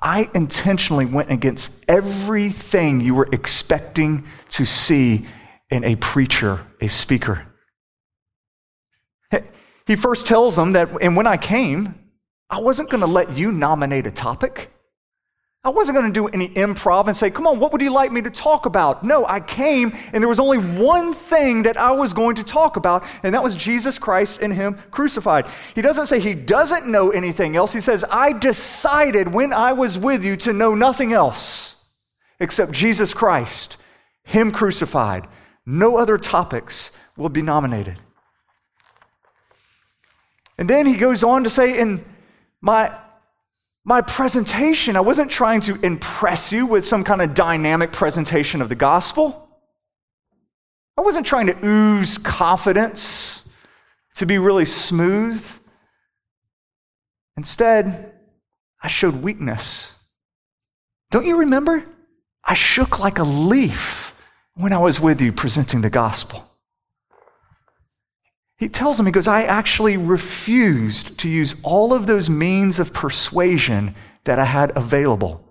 I 0.00 0.30
intentionally 0.34 1.06
went 1.06 1.30
against 1.30 1.84
everything 1.88 3.00
you 3.00 3.14
were 3.14 3.28
expecting 3.32 4.24
to 4.50 4.64
see 4.64 5.26
in 5.74 5.82
a 5.82 5.96
preacher, 5.96 6.64
a 6.80 6.88
speaker. 6.88 7.46
He 9.86 9.96
first 9.96 10.26
tells 10.26 10.56
them 10.56 10.72
that, 10.72 10.88
and 11.02 11.14
when 11.16 11.26
I 11.26 11.36
came, 11.36 11.94
I 12.48 12.60
wasn't 12.60 12.88
going 12.90 13.02
to 13.02 13.06
let 13.06 13.36
you 13.36 13.52
nominate 13.52 14.06
a 14.06 14.10
topic. 14.10 14.70
I 15.64 15.70
wasn't 15.70 15.98
going 15.98 16.10
to 16.10 16.12
do 16.12 16.28
any 16.28 16.48
improv 16.50 17.08
and 17.08 17.16
say, 17.16 17.28
come 17.28 17.46
on, 17.46 17.58
what 17.58 17.72
would 17.72 17.82
you 17.82 17.92
like 17.92 18.12
me 18.12 18.22
to 18.22 18.30
talk 18.30 18.66
about? 18.66 19.02
No, 19.02 19.26
I 19.26 19.40
came 19.40 19.92
and 20.12 20.22
there 20.22 20.28
was 20.28 20.38
only 20.38 20.58
one 20.58 21.12
thing 21.12 21.64
that 21.64 21.76
I 21.76 21.90
was 21.90 22.12
going 22.12 22.36
to 22.36 22.44
talk 22.44 22.76
about, 22.76 23.04
and 23.22 23.34
that 23.34 23.42
was 23.42 23.54
Jesus 23.54 23.98
Christ 23.98 24.40
and 24.40 24.52
Him 24.52 24.78
crucified. 24.90 25.46
He 25.74 25.82
doesn't 25.82 26.06
say 26.06 26.20
he 26.20 26.34
doesn't 26.34 26.86
know 26.86 27.10
anything 27.10 27.56
else. 27.56 27.72
He 27.72 27.80
says, 27.80 28.04
I 28.08 28.32
decided 28.32 29.26
when 29.28 29.52
I 29.52 29.72
was 29.72 29.98
with 29.98 30.24
you 30.24 30.36
to 30.36 30.52
know 30.52 30.74
nothing 30.74 31.12
else 31.12 31.76
except 32.38 32.72
Jesus 32.72 33.12
Christ, 33.12 33.76
Him 34.22 34.52
crucified. 34.52 35.26
No 35.66 35.96
other 35.96 36.18
topics 36.18 36.92
will 37.16 37.28
be 37.28 37.42
nominated. 37.42 37.98
And 40.58 40.68
then 40.68 40.86
he 40.86 40.96
goes 40.96 41.24
on 41.24 41.44
to 41.44 41.50
say, 41.50 41.78
in 41.78 42.04
my, 42.60 42.96
my 43.84 44.02
presentation, 44.02 44.96
I 44.96 45.00
wasn't 45.00 45.30
trying 45.30 45.62
to 45.62 45.80
impress 45.84 46.52
you 46.52 46.66
with 46.66 46.84
some 46.84 47.02
kind 47.02 47.22
of 47.22 47.34
dynamic 47.34 47.92
presentation 47.92 48.62
of 48.62 48.68
the 48.68 48.74
gospel. 48.74 49.48
I 50.96 51.02
wasn't 51.02 51.26
trying 51.26 51.46
to 51.46 51.66
ooze 51.66 52.18
confidence 52.18 53.48
to 54.16 54.26
be 54.26 54.38
really 54.38 54.64
smooth. 54.64 55.44
Instead, 57.36 58.12
I 58.80 58.88
showed 58.88 59.16
weakness. 59.16 59.92
Don't 61.10 61.26
you 61.26 61.38
remember? 61.38 61.84
I 62.44 62.54
shook 62.54 63.00
like 63.00 63.18
a 63.18 63.24
leaf 63.24 64.13
when 64.54 64.72
I 64.72 64.78
was 64.78 65.00
with 65.00 65.20
you 65.20 65.32
presenting 65.32 65.80
the 65.80 65.90
gospel. 65.90 66.48
He 68.56 68.68
tells 68.68 68.98
him, 68.98 69.06
he 69.06 69.12
goes, 69.12 69.26
I 69.26 69.42
actually 69.42 69.96
refused 69.96 71.18
to 71.18 71.28
use 71.28 71.56
all 71.62 71.92
of 71.92 72.06
those 72.06 72.30
means 72.30 72.78
of 72.78 72.92
persuasion 72.92 73.94
that 74.24 74.38
I 74.38 74.44
had 74.44 74.76
available. 74.76 75.44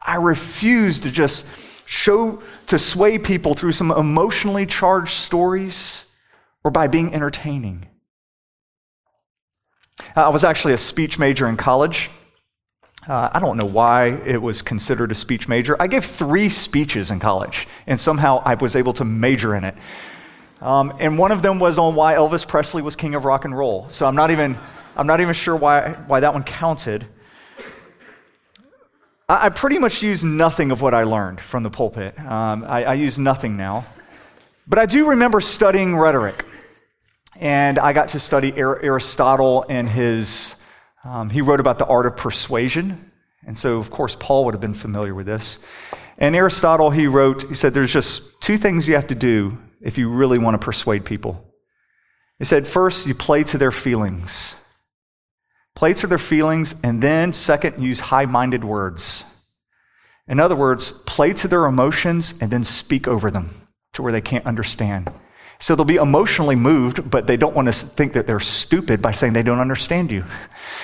I 0.00 0.16
refused 0.16 1.02
to 1.04 1.10
just 1.10 1.46
show, 1.88 2.42
to 2.66 2.78
sway 2.78 3.18
people 3.18 3.54
through 3.54 3.72
some 3.72 3.90
emotionally 3.90 4.66
charged 4.66 5.12
stories 5.12 6.06
or 6.62 6.70
by 6.70 6.88
being 6.88 7.14
entertaining. 7.14 7.86
I 10.14 10.28
was 10.28 10.44
actually 10.44 10.74
a 10.74 10.78
speech 10.78 11.18
major 11.18 11.48
in 11.48 11.56
college. 11.56 12.10
Uh, 13.08 13.30
I 13.32 13.38
don't 13.38 13.56
know 13.56 13.66
why 13.66 14.08
it 14.08 14.42
was 14.42 14.62
considered 14.62 15.12
a 15.12 15.14
speech 15.14 15.46
major. 15.46 15.80
I 15.80 15.86
gave 15.86 16.04
three 16.04 16.48
speeches 16.48 17.12
in 17.12 17.20
college, 17.20 17.68
and 17.86 18.00
somehow 18.00 18.42
I 18.44 18.54
was 18.54 18.74
able 18.74 18.92
to 18.94 19.04
major 19.04 19.54
in 19.54 19.62
it. 19.62 19.76
Um, 20.60 20.92
and 20.98 21.16
one 21.16 21.30
of 21.30 21.40
them 21.40 21.60
was 21.60 21.78
on 21.78 21.94
why 21.94 22.14
Elvis 22.14 22.46
Presley 22.46 22.82
was 22.82 22.96
king 22.96 23.14
of 23.14 23.24
rock 23.24 23.44
and 23.44 23.56
roll. 23.56 23.88
So 23.88 24.06
I'm 24.06 24.16
not 24.16 24.32
even, 24.32 24.58
I'm 24.96 25.06
not 25.06 25.20
even 25.20 25.34
sure 25.34 25.54
why, 25.54 25.92
why 26.08 26.18
that 26.18 26.32
one 26.32 26.42
counted. 26.42 27.06
I, 29.28 29.46
I 29.46 29.48
pretty 29.50 29.78
much 29.78 30.02
use 30.02 30.24
nothing 30.24 30.72
of 30.72 30.82
what 30.82 30.92
I 30.92 31.04
learned 31.04 31.40
from 31.40 31.62
the 31.62 31.70
pulpit. 31.70 32.18
Um, 32.18 32.64
I, 32.64 32.84
I 32.84 32.94
use 32.94 33.20
nothing 33.20 33.56
now. 33.56 33.86
But 34.66 34.80
I 34.80 34.86
do 34.86 35.10
remember 35.10 35.40
studying 35.40 35.96
rhetoric. 35.96 36.44
And 37.36 37.78
I 37.78 37.92
got 37.92 38.08
to 38.08 38.18
study 38.18 38.52
Aristotle 38.56 39.64
and 39.68 39.88
his, 39.88 40.56
um, 41.06 41.30
he 41.30 41.40
wrote 41.40 41.60
about 41.60 41.78
the 41.78 41.86
art 41.86 42.06
of 42.06 42.16
persuasion. 42.16 43.12
And 43.46 43.56
so, 43.56 43.78
of 43.78 43.90
course, 43.90 44.16
Paul 44.18 44.44
would 44.44 44.54
have 44.54 44.60
been 44.60 44.74
familiar 44.74 45.14
with 45.14 45.26
this. 45.26 45.58
And 46.18 46.34
Aristotle, 46.34 46.90
he 46.90 47.06
wrote, 47.06 47.48
he 47.48 47.54
said, 47.54 47.74
there's 47.74 47.92
just 47.92 48.40
two 48.40 48.56
things 48.56 48.88
you 48.88 48.94
have 48.94 49.06
to 49.08 49.14
do 49.14 49.56
if 49.80 49.98
you 49.98 50.08
really 50.08 50.38
want 50.38 50.60
to 50.60 50.64
persuade 50.64 51.04
people. 51.04 51.44
He 52.38 52.44
said, 52.44 52.66
first, 52.66 53.06
you 53.06 53.14
play 53.14 53.44
to 53.44 53.58
their 53.58 53.70
feelings. 53.70 54.56
Play 55.74 55.94
to 55.94 56.06
their 56.06 56.18
feelings, 56.18 56.74
and 56.82 57.02
then, 57.02 57.32
second, 57.32 57.82
use 57.82 58.00
high 58.00 58.26
minded 58.26 58.64
words. 58.64 59.24
In 60.26 60.40
other 60.40 60.56
words, 60.56 60.90
play 60.90 61.32
to 61.34 61.48
their 61.48 61.66
emotions 61.66 62.34
and 62.40 62.50
then 62.50 62.64
speak 62.64 63.06
over 63.06 63.30
them 63.30 63.50
to 63.92 64.02
where 64.02 64.12
they 64.12 64.20
can't 64.20 64.46
understand. 64.46 65.10
So 65.58 65.74
they'll 65.74 65.84
be 65.84 65.96
emotionally 65.96 66.54
moved, 66.54 67.10
but 67.10 67.26
they 67.26 67.36
don't 67.36 67.54
want 67.54 67.66
to 67.66 67.72
think 67.72 68.12
that 68.12 68.26
they're 68.26 68.40
stupid 68.40 69.00
by 69.00 69.12
saying 69.12 69.32
they 69.32 69.42
don't 69.42 69.60
understand 69.60 70.10
you. 70.10 70.24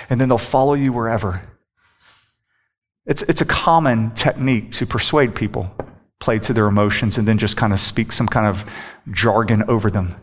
And 0.08 0.20
then 0.20 0.28
they'll 0.28 0.38
follow 0.38 0.74
you 0.74 0.92
wherever. 0.92 1.42
It's, 3.04 3.22
it's 3.22 3.40
a 3.40 3.46
common 3.46 4.12
technique 4.12 4.72
to 4.72 4.86
persuade 4.86 5.34
people, 5.34 5.70
play 6.20 6.38
to 6.40 6.52
their 6.52 6.66
emotions, 6.66 7.18
and 7.18 7.26
then 7.26 7.36
just 7.36 7.56
kind 7.56 7.72
of 7.72 7.80
speak 7.80 8.12
some 8.12 8.28
kind 8.28 8.46
of 8.46 8.64
jargon 9.10 9.64
over 9.64 9.90
them. 9.90 10.14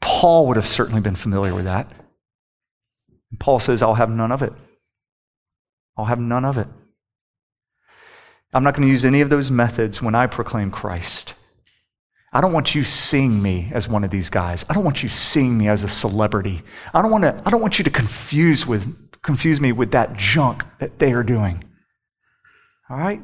Paul 0.00 0.48
would 0.48 0.56
have 0.56 0.66
certainly 0.66 1.00
been 1.00 1.14
familiar 1.14 1.54
with 1.54 1.64
that. 1.64 1.90
Paul 3.38 3.60
says, 3.60 3.82
I'll 3.82 3.94
have 3.94 4.10
none 4.10 4.32
of 4.32 4.42
it. 4.42 4.52
I'll 5.96 6.04
have 6.04 6.20
none 6.20 6.44
of 6.44 6.58
it. 6.58 6.66
I'm 8.52 8.64
not 8.64 8.74
going 8.74 8.86
to 8.86 8.90
use 8.90 9.04
any 9.04 9.22
of 9.22 9.30
those 9.30 9.50
methods 9.50 10.02
when 10.02 10.14
I 10.14 10.26
proclaim 10.26 10.70
Christ. 10.70 11.34
I 12.32 12.40
don't 12.40 12.52
want 12.52 12.74
you 12.74 12.82
seeing 12.82 13.42
me 13.42 13.70
as 13.74 13.88
one 13.88 14.04
of 14.04 14.10
these 14.10 14.30
guys. 14.30 14.64
I 14.70 14.74
don't 14.74 14.84
want 14.84 15.02
you 15.02 15.08
seeing 15.08 15.58
me 15.58 15.68
as 15.68 15.84
a 15.84 15.88
celebrity. 15.88 16.62
I 16.94 17.02
don't 17.02 17.10
want 17.10 17.24
to, 17.24 17.42
I 17.44 17.50
don't 17.50 17.60
want 17.60 17.78
you 17.78 17.84
to 17.84 17.90
confuse 17.90 18.66
with 18.66 18.86
confuse 19.22 19.60
me 19.60 19.72
with 19.72 19.92
that 19.92 20.16
junk 20.16 20.64
that 20.78 20.98
they 20.98 21.12
are 21.12 21.22
doing. 21.22 21.62
All 22.90 22.96
right? 22.96 23.22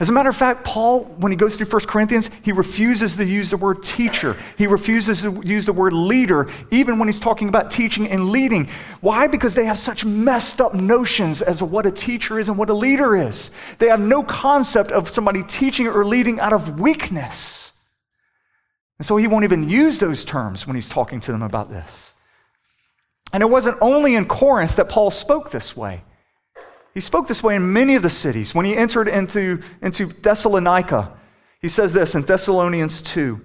As 0.00 0.08
a 0.08 0.12
matter 0.12 0.28
of 0.28 0.36
fact, 0.36 0.64
Paul, 0.64 1.04
when 1.04 1.30
he 1.30 1.36
goes 1.36 1.56
through 1.56 1.68
1 1.68 1.82
Corinthians, 1.82 2.28
he 2.42 2.50
refuses 2.50 3.14
to 3.16 3.24
use 3.24 3.50
the 3.50 3.56
word 3.56 3.84
teacher. 3.84 4.36
He 4.58 4.66
refuses 4.66 5.22
to 5.22 5.40
use 5.44 5.66
the 5.66 5.72
word 5.72 5.92
leader, 5.92 6.48
even 6.72 6.98
when 6.98 7.06
he's 7.06 7.20
talking 7.20 7.48
about 7.48 7.70
teaching 7.70 8.08
and 8.08 8.30
leading. 8.30 8.68
Why? 9.02 9.28
Because 9.28 9.54
they 9.54 9.66
have 9.66 9.78
such 9.78 10.04
messed 10.04 10.60
up 10.60 10.74
notions 10.74 11.42
as 11.42 11.58
to 11.58 11.64
what 11.64 11.86
a 11.86 11.92
teacher 11.92 12.40
is 12.40 12.48
and 12.48 12.58
what 12.58 12.70
a 12.70 12.74
leader 12.74 13.14
is. 13.14 13.52
They 13.78 13.88
have 13.88 14.00
no 14.00 14.24
concept 14.24 14.90
of 14.90 15.08
somebody 15.08 15.44
teaching 15.44 15.86
or 15.86 16.04
leading 16.04 16.40
out 16.40 16.52
of 16.52 16.80
weakness. 16.80 17.73
And 18.98 19.06
so 19.06 19.16
he 19.16 19.26
won't 19.26 19.44
even 19.44 19.68
use 19.68 19.98
those 19.98 20.24
terms 20.24 20.66
when 20.66 20.76
he's 20.76 20.88
talking 20.88 21.20
to 21.22 21.32
them 21.32 21.42
about 21.42 21.70
this. 21.70 22.14
And 23.32 23.42
it 23.42 23.46
wasn't 23.46 23.78
only 23.80 24.14
in 24.14 24.26
Corinth 24.26 24.76
that 24.76 24.88
Paul 24.88 25.10
spoke 25.10 25.50
this 25.50 25.76
way. 25.76 26.04
He 26.94 27.00
spoke 27.00 27.26
this 27.26 27.42
way 27.42 27.56
in 27.56 27.72
many 27.72 27.96
of 27.96 28.02
the 28.02 28.10
cities. 28.10 28.54
When 28.54 28.64
he 28.64 28.76
entered 28.76 29.08
into, 29.08 29.60
into 29.82 30.06
Thessalonica, 30.06 31.12
he 31.60 31.68
says 31.68 31.92
this 31.92 32.14
in 32.14 32.22
Thessalonians 32.22 33.02
2. 33.02 33.44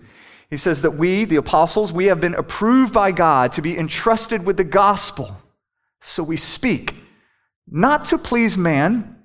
He 0.52 0.58
says 0.58 0.84
that 0.84 0.92
we, 0.92 1.26
the 1.26 1.38
apostles, 1.38 1.92
we 1.92 2.06
have 2.06 2.20
been 2.20 2.36
approved 2.36 2.94
by 2.94 3.12
God 3.12 3.54
to 3.54 3.62
be 3.62 3.78
entrusted 3.78 4.46
with 4.46 4.58
the 4.58 4.64
gospel. 4.64 5.36
So 6.02 6.24
we 6.24 6.38
speak, 6.38 6.96
not 7.68 8.06
to 8.06 8.18
please 8.18 8.58
man, 8.58 9.18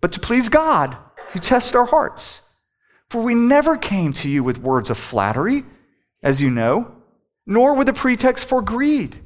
but 0.00 0.12
to 0.12 0.20
please 0.20 0.48
God, 0.48 0.96
who 1.32 1.38
tests 1.38 1.74
our 1.74 1.84
hearts. 1.84 2.42
For 3.10 3.22
we 3.22 3.34
never 3.34 3.76
came 3.76 4.12
to 4.14 4.28
you 4.28 4.42
with 4.42 4.58
words 4.58 4.90
of 4.90 4.98
flattery, 4.98 5.64
as 6.22 6.40
you 6.40 6.50
know, 6.50 6.92
nor 7.46 7.74
with 7.74 7.88
a 7.88 7.92
pretext 7.92 8.44
for 8.44 8.60
greed, 8.60 9.18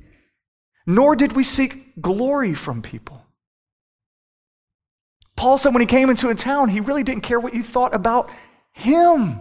nor 0.87 1.16
did 1.16 1.33
we 1.33 1.42
seek 1.42 2.01
glory 2.01 2.55
from 2.55 2.83
people. 2.83 3.25
Paul 5.37 5.59
said 5.59 5.75
when 5.75 5.81
he 5.81 5.87
came 5.87 6.11
into 6.11 6.29
a 6.29 6.35
town, 6.35 6.68
he 6.68 6.81
really 6.81 7.03
didn't 7.03 7.23
care 7.23 7.40
what 7.40 7.55
you 7.55 7.62
thought 7.62 7.95
about 7.95 8.31
him. 8.73 9.38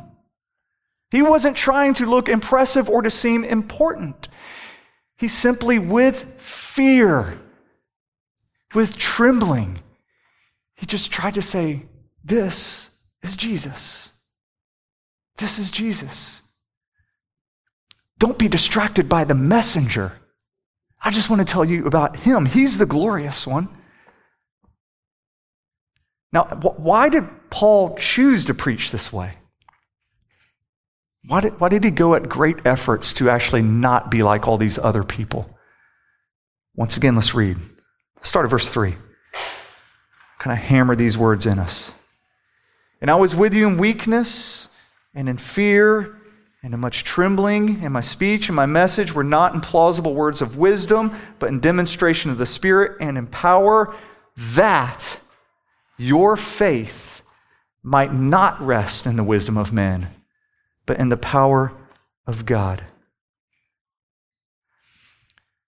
He 1.12 1.21
wasn't 1.21 1.58
trying 1.58 1.93
to 1.95 2.06
look 2.06 2.30
impressive 2.30 2.89
or 2.89 3.01
to 3.01 3.12
seem 3.12 3.43
important. 3.43 4.30
He 5.17 5.27
simply, 5.27 5.77
with 5.77 6.41
fear, 6.41 7.39
with 8.73 8.97
trembling, 8.97 9.80
he 10.75 10.86
just 10.86 11.12
tried 11.12 11.36
to 11.36 11.41
say, 11.41 11.86
This 12.23 12.89
is 13.21 13.36
Jesus. 13.36 14.11
This 15.38 15.60
is 15.60 15.72
Jesus. 15.72 16.41
Don't 18.20 18.38
be 18.38 18.48
distracted 18.48 19.10
by 19.10 19.24
the 19.24 19.34
messenger. 19.34 20.13
I 21.04 21.10
just 21.10 21.30
want 21.30 21.39
to 21.39 21.52
tell 21.52 21.65
you 21.65 21.88
about 21.88 22.15
him. 22.15 22.46
He's 22.46 22.78
the 22.78 22.86
glorious 22.86 23.48
one. 23.48 23.67
Now, 26.32 26.44
why 26.44 27.10
did 27.10 27.28
Paul 27.50 27.96
choose 27.98 28.46
to 28.46 28.54
preach 28.54 28.91
this 28.91 29.12
way? 29.12 29.34
Why 31.26 31.41
did, 31.41 31.60
why 31.60 31.70
did 31.70 31.84
he 31.84 31.91
go 31.91 32.15
at 32.15 32.30
great 32.30 32.65
efforts 32.65 33.13
to 33.15 33.30
actually 33.30 33.62
not 33.62 34.10
be 34.10 34.24
like 34.24 34.48
all 34.48 34.58
these 34.58 34.80
other 34.80 35.04
people? 35.04 35.58
Once 36.76 36.98
again, 36.98 37.15
let's 37.15 37.36
read. 37.36 37.58
Start 38.22 38.46
at 38.46 38.50
verse 38.50 38.70
3. 38.70 38.96
Kind 40.39 40.58
of 40.58 40.63
hammer 40.63 40.96
these 40.96 41.17
words 41.17 41.46
in 41.46 41.60
us. 41.60 41.94
And 43.02 43.12
I 43.12 43.15
was 43.15 43.36
with 43.36 43.54
you 43.54 43.67
in 43.67 43.78
weakness 43.78 44.70
and 45.13 45.30
in 45.30 45.38
fear 45.38 46.17
and 46.63 46.74
in 46.74 46.80
much 46.80 47.04
trembling, 47.04 47.84
and 47.84 47.91
my 47.91 48.02
speech 48.02 48.47
and 48.47 48.56
my 48.56 48.67
message 48.67 49.13
were 49.13 49.24
not 49.24 49.54
in 49.54 49.62
plausible 49.62 50.13
words 50.13 50.41
of 50.41 50.58
wisdom, 50.58 51.12
but 51.39 51.50
in 51.50 51.60
demonstration 51.60 52.30
of 52.30 52.38
the 52.38 52.45
Spirit 52.45 52.97
and 53.02 53.17
in 53.17 53.26
power, 53.26 53.95
that 54.38 55.19
your 55.97 56.38
faith 56.38 57.24
might 57.84 58.13
not 58.13 58.62
rest 58.62 59.08
in 59.08 59.15
the 59.15 59.24
wisdom 59.24 59.58
of 59.58 59.74
men, 59.74 60.08
but 60.86 60.97
in 61.00 61.10
the 61.10 61.17
power 61.17 61.76
of 62.28 62.45
God. 62.45 62.84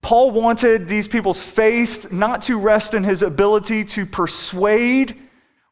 Paul 0.03 0.32
wanted 0.32 0.88
these 0.88 1.08
people's 1.08 1.41
faith 1.41 2.12
not 2.12 2.43
to 2.43 2.60
rest 2.60 2.93
in 2.93 3.03
his 3.03 3.23
ability 3.23 3.86
to 3.86 4.06
persuade 4.06 5.19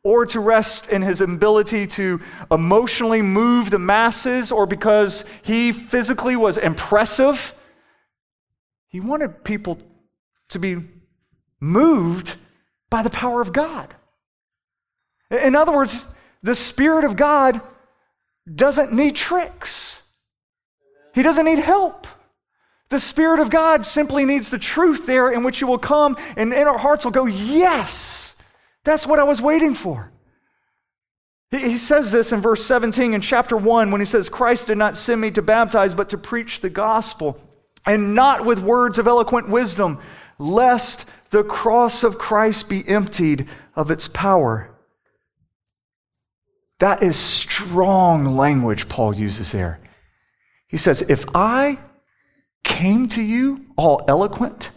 or 0.04 0.26
to 0.26 0.40
rest 0.40 0.90
in 0.90 1.02
his 1.02 1.22
ability 1.22 1.86
to 1.86 2.20
emotionally 2.50 3.22
move 3.22 3.70
the 3.70 3.80
masses 3.80 4.52
or 4.52 4.66
because 4.66 5.26
he 5.44 5.72
physically 5.72 6.36
was 6.36 6.58
impressive. 6.58 7.54
He 8.88 9.00
wanted 9.00 9.44
people 9.44 9.78
to 10.50 10.60
be 10.60 10.78
moved 11.60 12.36
by 12.90 13.04
the 13.04 13.10
power 13.10 13.42
of 13.42 13.54
God. 13.54 13.94
In 15.30 15.56
other 15.56 15.72
words, 15.72 16.06
the 16.44 16.56
Spirit 16.56 17.06
of 17.06 17.16
God 17.16 17.62
doesn't 18.54 18.92
need 18.92 19.16
tricks, 19.16 20.02
He 21.14 21.24
doesn't 21.24 21.46
need 21.46 21.60
help. 21.60 22.08
The 22.90 23.00
Spirit 23.00 23.40
of 23.40 23.50
God 23.50 23.86
simply 23.86 24.26
needs 24.26 24.50
the 24.50 24.58
truth 24.58 25.06
there 25.06 25.32
in 25.32 25.44
which 25.44 25.62
you 25.62 25.68
will 25.68 25.78
come, 25.78 26.18
and 26.36 26.52
in 26.52 26.68
our 26.68 26.78
hearts 26.78 27.06
will 27.06 27.14
go, 27.14 27.26
Yes. 27.26 28.31
That's 28.84 29.06
what 29.06 29.20
I 29.20 29.24
was 29.24 29.42
waiting 29.42 29.76
for. 29.76 30.12
He 31.52 31.78
says 31.78 32.12
this 32.12 32.32
in 32.32 32.40
verse 32.40 32.66
17 32.66 33.14
in 33.14 33.22
chapter 33.22 33.58
1 33.58 33.92
when 33.92 34.00
he 34.00 34.06
says, 34.06 34.30
Christ 34.30 34.68
did 34.68 34.78
not 34.78 34.96
send 34.96 35.20
me 35.20 35.32
to 35.32 35.42
baptize, 35.42 35.94
but 35.94 36.10
to 36.10 36.18
preach 36.18 36.62
the 36.62 36.70
gospel, 36.70 37.38
and 37.86 38.16
not 38.16 38.46
with 38.46 38.60
words 38.60 39.00
of 39.00 39.08
eloquent 39.08 39.50
wisdom, 39.50 40.00
lest 40.40 41.06
the 41.30 41.44
cross 41.44 42.04
of 42.04 42.18
Christ 42.18 42.70
be 42.70 42.88
emptied 42.88 43.50
of 43.76 43.92
its 43.92 44.08
power. 44.08 44.70
That 46.80 47.04
is 47.04 47.18
strong 47.18 48.38
language 48.38 48.88
Paul 48.88 49.14
uses 49.14 49.52
there. 49.52 49.80
He 50.68 50.78
says, 50.78 51.02
If 51.02 51.26
I 51.36 51.80
came 52.64 53.10
to 53.10 53.22
you 53.22 53.66
all 53.76 54.06
eloquent, 54.08 54.72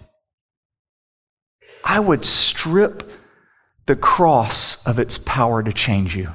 I 1.84 2.00
would 2.00 2.24
strip 2.24 3.10
the 3.86 3.96
cross 3.96 4.84
of 4.86 4.98
its 4.98 5.18
power 5.18 5.62
to 5.62 5.72
change 5.72 6.16
you. 6.16 6.30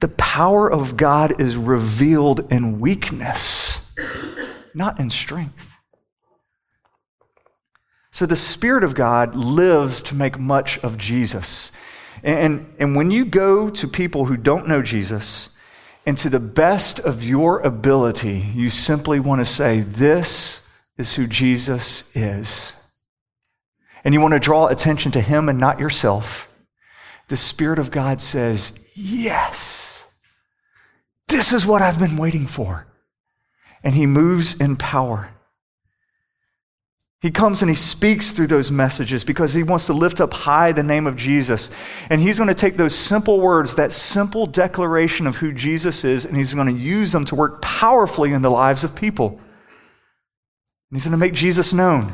The 0.00 0.08
power 0.08 0.70
of 0.70 0.96
God 0.96 1.40
is 1.40 1.56
revealed 1.56 2.52
in 2.52 2.78
weakness, 2.78 3.92
not 4.72 5.00
in 5.00 5.10
strength. 5.10 5.74
So 8.12 8.24
the 8.26 8.36
Spirit 8.36 8.84
of 8.84 8.94
God 8.94 9.34
lives 9.34 10.02
to 10.02 10.14
make 10.14 10.38
much 10.38 10.78
of 10.78 10.98
Jesus. 10.98 11.72
And, 12.22 12.74
and 12.78 12.96
when 12.96 13.10
you 13.10 13.24
go 13.24 13.70
to 13.70 13.88
people 13.88 14.24
who 14.24 14.36
don't 14.36 14.68
know 14.68 14.82
Jesus, 14.82 15.50
and 16.06 16.16
to 16.16 16.30
the 16.30 16.40
best 16.40 17.00
of 17.00 17.22
your 17.22 17.60
ability, 17.60 18.38
you 18.54 18.70
simply 18.70 19.20
want 19.20 19.40
to 19.40 19.44
say, 19.44 19.80
This 19.80 20.62
is 20.96 21.14
who 21.14 21.26
Jesus 21.26 22.04
is. 22.14 22.74
And 24.04 24.14
you 24.14 24.20
want 24.20 24.34
to 24.34 24.40
draw 24.40 24.66
attention 24.66 25.12
to 25.12 25.20
Him 25.20 25.48
and 25.48 25.58
not 25.58 25.80
yourself. 25.80 26.48
The 27.28 27.36
Spirit 27.36 27.78
of 27.78 27.90
God 27.90 28.20
says, 28.20 28.78
Yes, 28.94 30.06
this 31.28 31.52
is 31.52 31.66
what 31.66 31.82
I've 31.82 31.98
been 31.98 32.16
waiting 32.16 32.46
for. 32.46 32.86
And 33.82 33.94
He 33.94 34.06
moves 34.06 34.60
in 34.60 34.76
power. 34.76 35.30
He 37.20 37.32
comes 37.32 37.62
and 37.62 37.68
he 37.68 37.74
speaks 37.74 38.30
through 38.30 38.46
those 38.46 38.70
messages 38.70 39.24
because 39.24 39.52
he 39.52 39.64
wants 39.64 39.86
to 39.86 39.92
lift 39.92 40.20
up 40.20 40.32
high 40.32 40.70
the 40.70 40.84
name 40.84 41.08
of 41.08 41.16
Jesus. 41.16 41.68
And 42.10 42.20
he's 42.20 42.38
going 42.38 42.48
to 42.48 42.54
take 42.54 42.76
those 42.76 42.94
simple 42.94 43.40
words, 43.40 43.74
that 43.74 43.92
simple 43.92 44.46
declaration 44.46 45.26
of 45.26 45.34
who 45.34 45.52
Jesus 45.52 46.04
is, 46.04 46.24
and 46.24 46.36
he's 46.36 46.54
going 46.54 46.72
to 46.72 46.80
use 46.80 47.10
them 47.10 47.24
to 47.26 47.34
work 47.34 47.60
powerfully 47.60 48.32
in 48.32 48.42
the 48.42 48.50
lives 48.50 48.84
of 48.84 48.94
people. 48.94 49.30
And 49.30 49.40
he's 50.92 51.04
going 51.04 51.12
to 51.12 51.18
make 51.18 51.34
Jesus 51.34 51.72
known. 51.72 52.12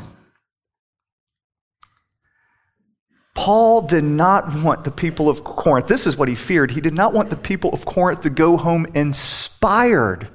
Paul 3.35 3.83
did 3.83 4.03
not 4.03 4.63
want 4.63 4.83
the 4.83 4.91
people 4.91 5.29
of 5.29 5.43
Corinth, 5.43 5.87
this 5.87 6.07
is 6.07 6.17
what 6.17 6.27
he 6.27 6.35
feared. 6.35 6.71
He 6.71 6.81
did 6.81 6.93
not 6.93 7.13
want 7.13 7.29
the 7.29 7.37
people 7.37 7.71
of 7.71 7.85
Corinth 7.85 8.21
to 8.21 8.29
go 8.31 8.57
home 8.57 8.87
inspired, 8.95 10.27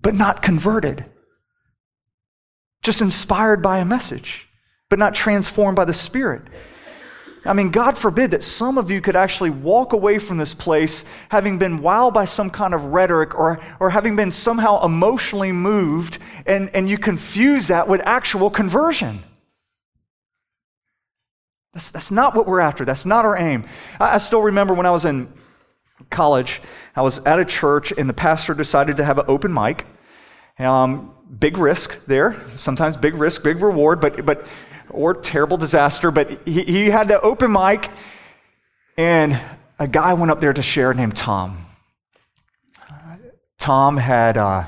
but 0.00 0.14
not 0.14 0.42
converted 0.42 1.06
just 2.82 3.00
inspired 3.00 3.62
by 3.62 3.78
a 3.78 3.84
message, 3.84 4.48
but 4.88 4.98
not 4.98 5.14
transformed 5.14 5.76
by 5.76 5.84
the 5.84 5.94
Spirit. 5.94 6.42
I 7.44 7.54
mean, 7.54 7.70
God 7.70 7.98
forbid 7.98 8.32
that 8.32 8.44
some 8.44 8.78
of 8.78 8.90
you 8.90 9.00
could 9.00 9.16
actually 9.16 9.50
walk 9.50 9.94
away 9.94 10.20
from 10.20 10.36
this 10.36 10.54
place 10.54 11.04
having 11.28 11.58
been 11.58 11.80
wowed 11.80 12.14
by 12.14 12.24
some 12.24 12.50
kind 12.50 12.72
of 12.72 12.84
rhetoric 12.84 13.36
or, 13.36 13.60
or 13.80 13.90
having 13.90 14.14
been 14.14 14.30
somehow 14.30 14.84
emotionally 14.84 15.50
moved, 15.50 16.18
and, 16.46 16.70
and 16.72 16.88
you 16.88 16.98
confuse 16.98 17.66
that 17.68 17.88
with 17.88 18.00
actual 18.04 18.48
conversion. 18.48 19.22
That's, 21.72 21.90
that's 21.90 22.10
not 22.10 22.34
what 22.34 22.46
we're 22.46 22.60
after. 22.60 22.84
That's 22.84 23.06
not 23.06 23.24
our 23.24 23.36
aim. 23.36 23.64
I, 23.98 24.14
I 24.14 24.18
still 24.18 24.42
remember 24.42 24.74
when 24.74 24.86
I 24.86 24.90
was 24.90 25.04
in 25.04 25.32
college, 26.10 26.60
I 26.94 27.02
was 27.02 27.18
at 27.24 27.38
a 27.38 27.44
church, 27.44 27.92
and 27.96 28.08
the 28.08 28.14
pastor 28.14 28.54
decided 28.54 28.96
to 28.98 29.04
have 29.04 29.18
an 29.18 29.24
open 29.28 29.52
mic. 29.52 29.86
Um, 30.58 31.14
big 31.38 31.58
risk 31.58 32.04
there, 32.06 32.36
sometimes 32.50 32.96
big 32.96 33.14
risk, 33.14 33.42
big 33.42 33.62
reward, 33.62 34.00
but, 34.00 34.24
but 34.26 34.46
or 34.90 35.14
terrible 35.14 35.56
disaster. 35.56 36.10
But 36.10 36.46
he, 36.46 36.62
he 36.64 36.86
had 36.90 37.08
the 37.08 37.20
open 37.20 37.50
mic, 37.52 37.90
and 38.98 39.40
a 39.78 39.88
guy 39.88 40.12
went 40.14 40.30
up 40.30 40.40
there 40.40 40.52
to 40.52 40.62
share 40.62 40.92
named 40.92 41.16
Tom. 41.16 41.66
Tom 43.58 43.96
had, 43.96 44.36
uh, 44.36 44.64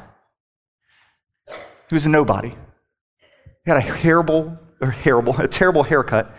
he 1.47 1.95
was 1.95 2.07
a 2.07 2.09
nobody. 2.09 2.51
He 3.65 3.71
had 3.71 3.77
a 3.79 3.83
terrible, 3.83 4.57
or 4.81 4.93
terrible, 4.93 5.39
a 5.39 5.49
terrible 5.49 5.83
haircut. 5.83 6.35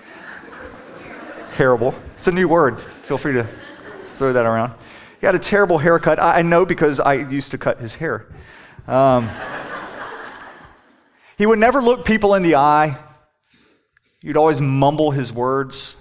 Terrible. 1.55 1.95
It's 2.17 2.27
a 2.27 2.33
new 2.33 2.49
word. 2.49 2.81
Feel 2.81 3.17
free 3.17 3.31
to 3.31 3.45
throw 4.17 4.33
that 4.33 4.45
around. 4.45 4.73
He 5.21 5.25
had 5.25 5.35
a 5.35 5.39
terrible 5.39 5.77
haircut. 5.77 6.19
I, 6.21 6.41
know 6.41 6.65
because 6.65 6.99
I 6.99 7.13
used 7.13 7.51
to 7.51 7.57
cut 7.57 7.79
his 7.79 7.95
hair. 7.95 8.27
Um, 8.89 9.29
he 11.37 11.45
would 11.45 11.57
never 11.57 11.81
look 11.81 12.03
people 12.03 12.35
in 12.35 12.43
the 12.43 12.55
eye. 12.55 12.97
He'd 14.19 14.35
always 14.35 14.59
mumble 14.59 15.11
his 15.11 15.31
words. 15.31 15.95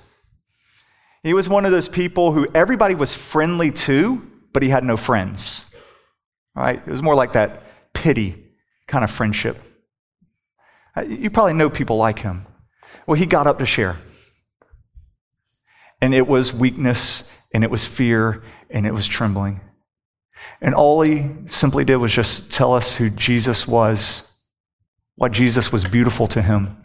He 1.22 1.34
was 1.34 1.48
one 1.48 1.64
of 1.64 1.70
those 1.70 1.88
people 1.88 2.32
who 2.32 2.48
everybody 2.52 2.96
was 2.96 3.14
friendly 3.14 3.70
to, 3.70 4.28
but 4.52 4.64
he 4.64 4.68
had 4.68 4.82
no 4.82 4.96
friends. 4.96 5.66
Right? 6.56 6.82
It 6.84 6.90
was 6.90 7.00
more 7.00 7.14
like 7.14 7.34
that 7.34 7.92
pity 7.92 8.44
kind 8.88 9.04
of 9.04 9.10
friendship. 9.10 9.62
Uh, 10.96 11.02
you 11.02 11.30
probably 11.30 11.54
know 11.54 11.70
people 11.70 11.96
like 11.96 12.18
him. 12.18 12.44
Well, 13.06 13.14
he 13.14 13.24
got 13.24 13.46
up 13.46 13.60
to 13.60 13.66
share. 13.66 13.96
And 16.04 16.12
it 16.12 16.26
was 16.26 16.52
weakness, 16.52 17.26
and 17.54 17.64
it 17.64 17.70
was 17.70 17.86
fear, 17.86 18.42
and 18.68 18.84
it 18.84 18.92
was 18.92 19.06
trembling. 19.06 19.62
And 20.60 20.74
all 20.74 21.00
he 21.00 21.30
simply 21.46 21.84
did 21.84 21.96
was 21.96 22.12
just 22.12 22.52
tell 22.52 22.74
us 22.74 22.94
who 22.94 23.08
Jesus 23.08 23.66
was 23.66 24.24
what 25.16 25.32
Jesus 25.32 25.70
was 25.70 25.84
beautiful 25.84 26.26
to 26.28 26.42
him 26.42 26.76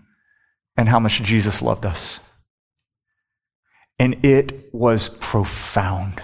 and 0.77 0.87
how 0.87 0.99
much 0.99 1.21
Jesus 1.23 1.61
loved 1.61 1.85
us. 1.85 2.19
And 3.97 4.23
it 4.23 4.73
was 4.73 5.09
profound. 5.09 6.21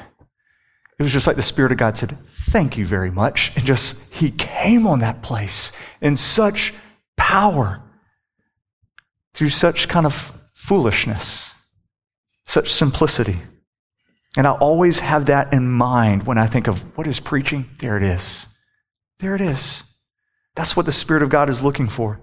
It 0.97 1.03
was 1.03 1.11
just 1.11 1.27
like 1.27 1.35
the 1.35 1.41
Spirit 1.41 1.73
of 1.73 1.77
God 1.77 1.97
said, 1.97 2.17
Thank 2.25 2.77
you 2.77 2.85
very 2.85 3.11
much. 3.11 3.51
And 3.55 3.65
just, 3.65 4.13
He 4.13 4.31
came 4.31 4.87
on 4.87 4.99
that 4.99 5.21
place 5.21 5.73
in 5.99 6.15
such 6.15 6.73
power 7.17 7.81
through 9.33 9.49
such 9.49 9.89
kind 9.89 10.05
of 10.05 10.31
foolishness, 10.53 11.54
such 12.45 12.71
simplicity. 12.71 13.37
And 14.37 14.45
I 14.45 14.51
always 14.51 14.99
have 14.99 15.27
that 15.27 15.53
in 15.53 15.69
mind 15.69 16.23
when 16.23 16.37
I 16.37 16.47
think 16.47 16.67
of 16.67 16.97
what 16.97 17.07
is 17.07 17.19
preaching. 17.19 17.69
There 17.79 17.97
it 17.97 18.03
is. 18.03 18.47
There 19.19 19.35
it 19.35 19.41
is. 19.41 19.83
That's 20.55 20.75
what 20.75 20.85
the 20.85 20.91
Spirit 20.91 21.23
of 21.23 21.29
God 21.29 21.49
is 21.49 21.61
looking 21.61 21.87
for. 21.87 22.19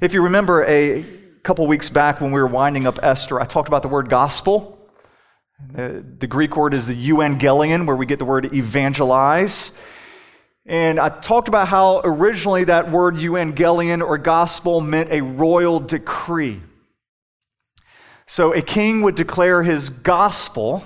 If 0.00 0.14
you 0.14 0.22
remember 0.24 0.64
a 0.64 1.04
couple 1.42 1.66
weeks 1.66 1.88
back 1.88 2.20
when 2.20 2.32
we 2.32 2.40
were 2.40 2.46
winding 2.46 2.86
up 2.86 2.98
Esther, 3.02 3.40
I 3.40 3.46
talked 3.46 3.68
about 3.68 3.82
the 3.82 3.88
word 3.88 4.08
gospel. 4.10 4.78
The, 5.72 6.04
the 6.18 6.26
Greek 6.26 6.56
word 6.56 6.74
is 6.74 6.86
the 6.86 6.94
euangelion, 6.94 7.86
where 7.86 7.96
we 7.96 8.06
get 8.06 8.18
the 8.18 8.24
word 8.24 8.52
evangelize. 8.54 9.72
And 10.66 11.00
I 11.00 11.08
talked 11.08 11.48
about 11.48 11.68
how 11.68 12.00
originally 12.04 12.64
that 12.64 12.90
word 12.90 13.16
euangelion 13.16 14.02
or 14.06 14.18
gospel 14.18 14.80
meant 14.80 15.10
a 15.10 15.20
royal 15.20 15.80
decree. 15.80 16.62
So 18.30 18.54
a 18.54 18.62
king 18.62 19.02
would 19.02 19.16
declare 19.16 19.64
his 19.64 19.88
gospel 19.88 20.84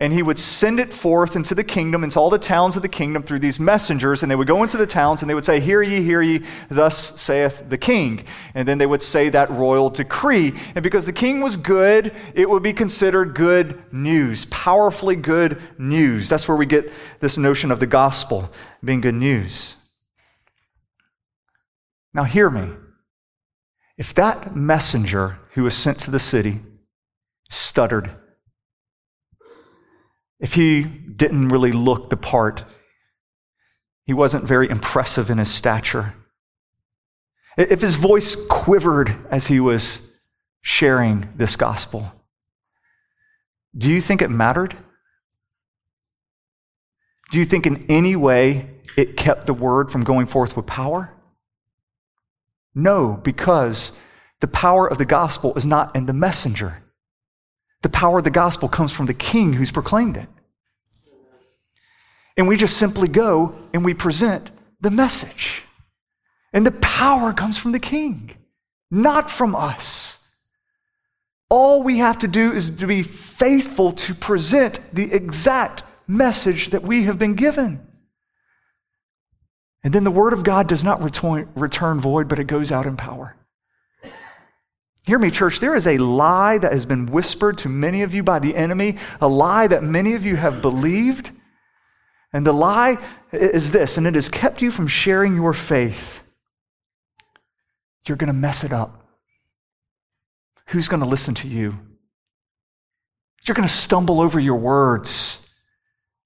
and 0.00 0.14
he 0.14 0.22
would 0.22 0.38
send 0.38 0.80
it 0.80 0.94
forth 0.94 1.36
into 1.36 1.54
the 1.54 1.62
kingdom, 1.62 2.04
into 2.04 2.18
all 2.18 2.30
the 2.30 2.38
towns 2.38 2.74
of 2.74 2.80
the 2.80 2.88
kingdom 2.88 3.22
through 3.22 3.40
these 3.40 3.60
messengers. 3.60 4.22
And 4.22 4.30
they 4.30 4.34
would 4.34 4.46
go 4.46 4.62
into 4.62 4.78
the 4.78 4.86
towns 4.86 5.20
and 5.20 5.28
they 5.28 5.34
would 5.34 5.44
say, 5.44 5.60
Hear 5.60 5.82
ye, 5.82 6.02
hear 6.02 6.22
ye, 6.22 6.42
thus 6.70 7.20
saith 7.20 7.68
the 7.68 7.76
king. 7.76 8.24
And 8.54 8.66
then 8.66 8.78
they 8.78 8.86
would 8.86 9.02
say 9.02 9.28
that 9.28 9.50
royal 9.50 9.90
decree. 9.90 10.54
And 10.74 10.82
because 10.82 11.04
the 11.04 11.12
king 11.12 11.42
was 11.42 11.54
good, 11.54 12.14
it 12.34 12.48
would 12.48 12.62
be 12.62 12.72
considered 12.72 13.34
good 13.34 13.78
news, 13.92 14.46
powerfully 14.46 15.16
good 15.16 15.60
news. 15.76 16.30
That's 16.30 16.48
where 16.48 16.56
we 16.56 16.64
get 16.64 16.90
this 17.20 17.36
notion 17.36 17.70
of 17.70 17.78
the 17.78 17.86
gospel 17.86 18.50
being 18.82 19.02
good 19.02 19.16
news. 19.16 19.76
Now, 22.14 22.24
hear 22.24 22.48
me. 22.48 22.70
If 23.98 24.14
that 24.14 24.56
messenger 24.56 25.38
who 25.50 25.64
was 25.64 25.74
sent 25.74 25.98
to 25.98 26.10
the 26.10 26.18
city 26.18 26.60
stuttered, 27.50 28.10
if 30.40 30.54
he 30.54 30.84
didn't 30.84 31.48
really 31.48 31.72
look 31.72 32.08
the 32.08 32.16
part, 32.16 32.64
he 34.04 34.14
wasn't 34.14 34.44
very 34.44 34.68
impressive 34.70 35.30
in 35.30 35.38
his 35.38 35.50
stature. 35.50 36.14
If 37.58 37.82
his 37.82 37.96
voice 37.96 38.36
quivered 38.48 39.14
as 39.30 39.46
he 39.46 39.60
was 39.60 40.14
sharing 40.62 41.28
this 41.36 41.56
gospel, 41.56 42.10
do 43.76 43.92
you 43.92 44.00
think 44.00 44.22
it 44.22 44.30
mattered? 44.30 44.76
Do 47.30 47.38
you 47.38 47.44
think 47.44 47.66
in 47.66 47.84
any 47.90 48.16
way 48.16 48.70
it 48.96 49.16
kept 49.16 49.46
the 49.46 49.54
word 49.54 49.92
from 49.92 50.04
going 50.04 50.26
forth 50.26 50.56
with 50.56 50.66
power? 50.66 51.12
No, 52.74 53.20
because 53.22 53.92
the 54.40 54.48
power 54.48 54.88
of 54.88 54.98
the 54.98 55.04
gospel 55.04 55.54
is 55.54 55.66
not 55.66 55.94
in 55.94 56.06
the 56.06 56.12
messenger. 56.12 56.82
The 57.82 57.88
power 57.88 58.18
of 58.18 58.24
the 58.24 58.30
gospel 58.30 58.68
comes 58.68 58.92
from 58.92 59.06
the 59.06 59.14
king 59.14 59.52
who's 59.52 59.72
proclaimed 59.72 60.16
it. 60.16 60.28
And 62.36 62.48
we 62.48 62.56
just 62.56 62.76
simply 62.76 63.08
go 63.08 63.54
and 63.72 63.84
we 63.84 63.94
present 63.94 64.50
the 64.80 64.90
message. 64.90 65.62
And 66.52 66.66
the 66.66 66.72
power 66.72 67.32
comes 67.32 67.58
from 67.58 67.72
the 67.72 67.78
king, 67.78 68.32
not 68.90 69.30
from 69.30 69.54
us. 69.54 70.18
All 71.48 71.82
we 71.82 71.98
have 71.98 72.18
to 72.20 72.28
do 72.28 72.52
is 72.52 72.76
to 72.76 72.86
be 72.86 73.02
faithful 73.02 73.92
to 73.92 74.14
present 74.14 74.80
the 74.92 75.12
exact 75.12 75.82
message 76.06 76.70
that 76.70 76.82
we 76.82 77.04
have 77.04 77.18
been 77.18 77.34
given. 77.34 77.86
And 79.82 79.92
then 79.92 80.04
the 80.04 80.10
word 80.10 80.32
of 80.32 80.44
God 80.44 80.68
does 80.68 80.84
not 80.84 81.02
return, 81.02 82.00
void, 82.00 82.28
but 82.28 82.38
it 82.38 82.44
goes 82.44 82.70
out 82.70 82.86
in 82.86 82.96
power. 82.96 83.36
Hear 85.06 85.18
me, 85.18 85.30
church. 85.30 85.60
There 85.60 85.74
is 85.74 85.86
a 85.86 85.98
lie 85.98 86.58
that 86.58 86.72
has 86.72 86.86
been 86.86 87.06
whispered 87.06 87.58
to 87.58 87.68
many 87.68 88.02
of 88.02 88.14
you 88.14 88.22
by 88.22 88.38
the 88.38 88.54
enemy, 88.54 88.98
a 89.20 89.28
lie 89.28 89.66
that 89.66 89.82
many 89.82 90.14
of 90.14 90.26
you 90.26 90.36
have 90.36 90.62
believed. 90.62 91.30
And 92.32 92.46
the 92.46 92.52
lie 92.52 92.98
is 93.32 93.72
this, 93.72 93.96
and 93.96 94.06
it 94.06 94.14
has 94.14 94.28
kept 94.28 94.62
you 94.62 94.70
from 94.70 94.86
sharing 94.86 95.34
your 95.34 95.52
faith. 95.52 96.22
You're 98.06 98.16
going 98.16 98.28
to 98.28 98.32
mess 98.32 98.62
it 98.62 98.72
up. 98.72 99.04
Who's 100.66 100.88
going 100.88 101.02
to 101.02 101.08
listen 101.08 101.34
to 101.36 101.48
you? 101.48 101.78
You're 103.46 103.54
going 103.54 103.66
to 103.66 103.74
stumble 103.74 104.20
over 104.20 104.38
your 104.38 104.56
words. 104.56 105.46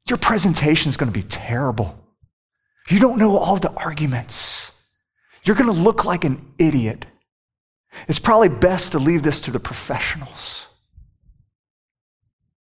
Your 0.09 0.19
presentation 0.19 0.91
is 0.91 0.97
going 0.97 1.11
to 1.11 1.19
be 1.19 1.27
terrible. 1.27 1.99
You 2.91 3.01
don't 3.01 3.19
know 3.19 3.39
all 3.39 3.57
the 3.57 3.73
arguments. 3.73 4.73
You're 5.45 5.57
going 5.57 5.73
to 5.73 5.81
look 5.81 6.05
like 6.05 6.25
an 6.25 6.53
idiot. 6.59 7.07
It's 8.09 8.19
probably 8.19 8.49
best 8.49 8.93
to 8.93 8.99
leave 8.99 9.23
this 9.23 9.43
to 9.43 9.51
the 9.51 9.61
professionals. 9.61 10.67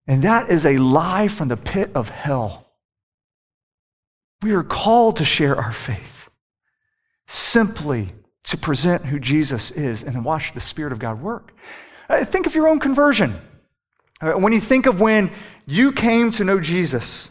And 0.07 0.23
that 0.23 0.49
is 0.49 0.65
a 0.65 0.77
lie 0.77 1.27
from 1.27 1.47
the 1.47 1.57
pit 1.57 1.91
of 1.95 2.09
hell. 2.09 2.67
We 4.41 4.53
are 4.53 4.63
called 4.63 5.17
to 5.17 5.25
share 5.25 5.55
our 5.55 5.71
faith, 5.71 6.29
simply 7.27 8.13
to 8.43 8.57
present 8.57 9.05
who 9.05 9.19
Jesus 9.19 9.71
is 9.71 10.03
and 10.03 10.25
watch 10.25 10.53
the 10.53 10.59
Spirit 10.59 10.91
of 10.91 10.99
God 10.99 11.21
work. 11.21 11.55
Uh, 12.09 12.25
think 12.25 12.45
of 12.45 12.53
your 12.53 12.67
own 12.67 12.79
conversion. 12.79 13.39
Uh, 14.21 14.33
when 14.33 14.51
you 14.51 14.59
think 14.59 14.85
of 14.85 14.99
when 14.99 15.31
you 15.65 15.93
came 15.93 16.31
to 16.31 16.43
know 16.43 16.59
Jesus, 16.59 17.29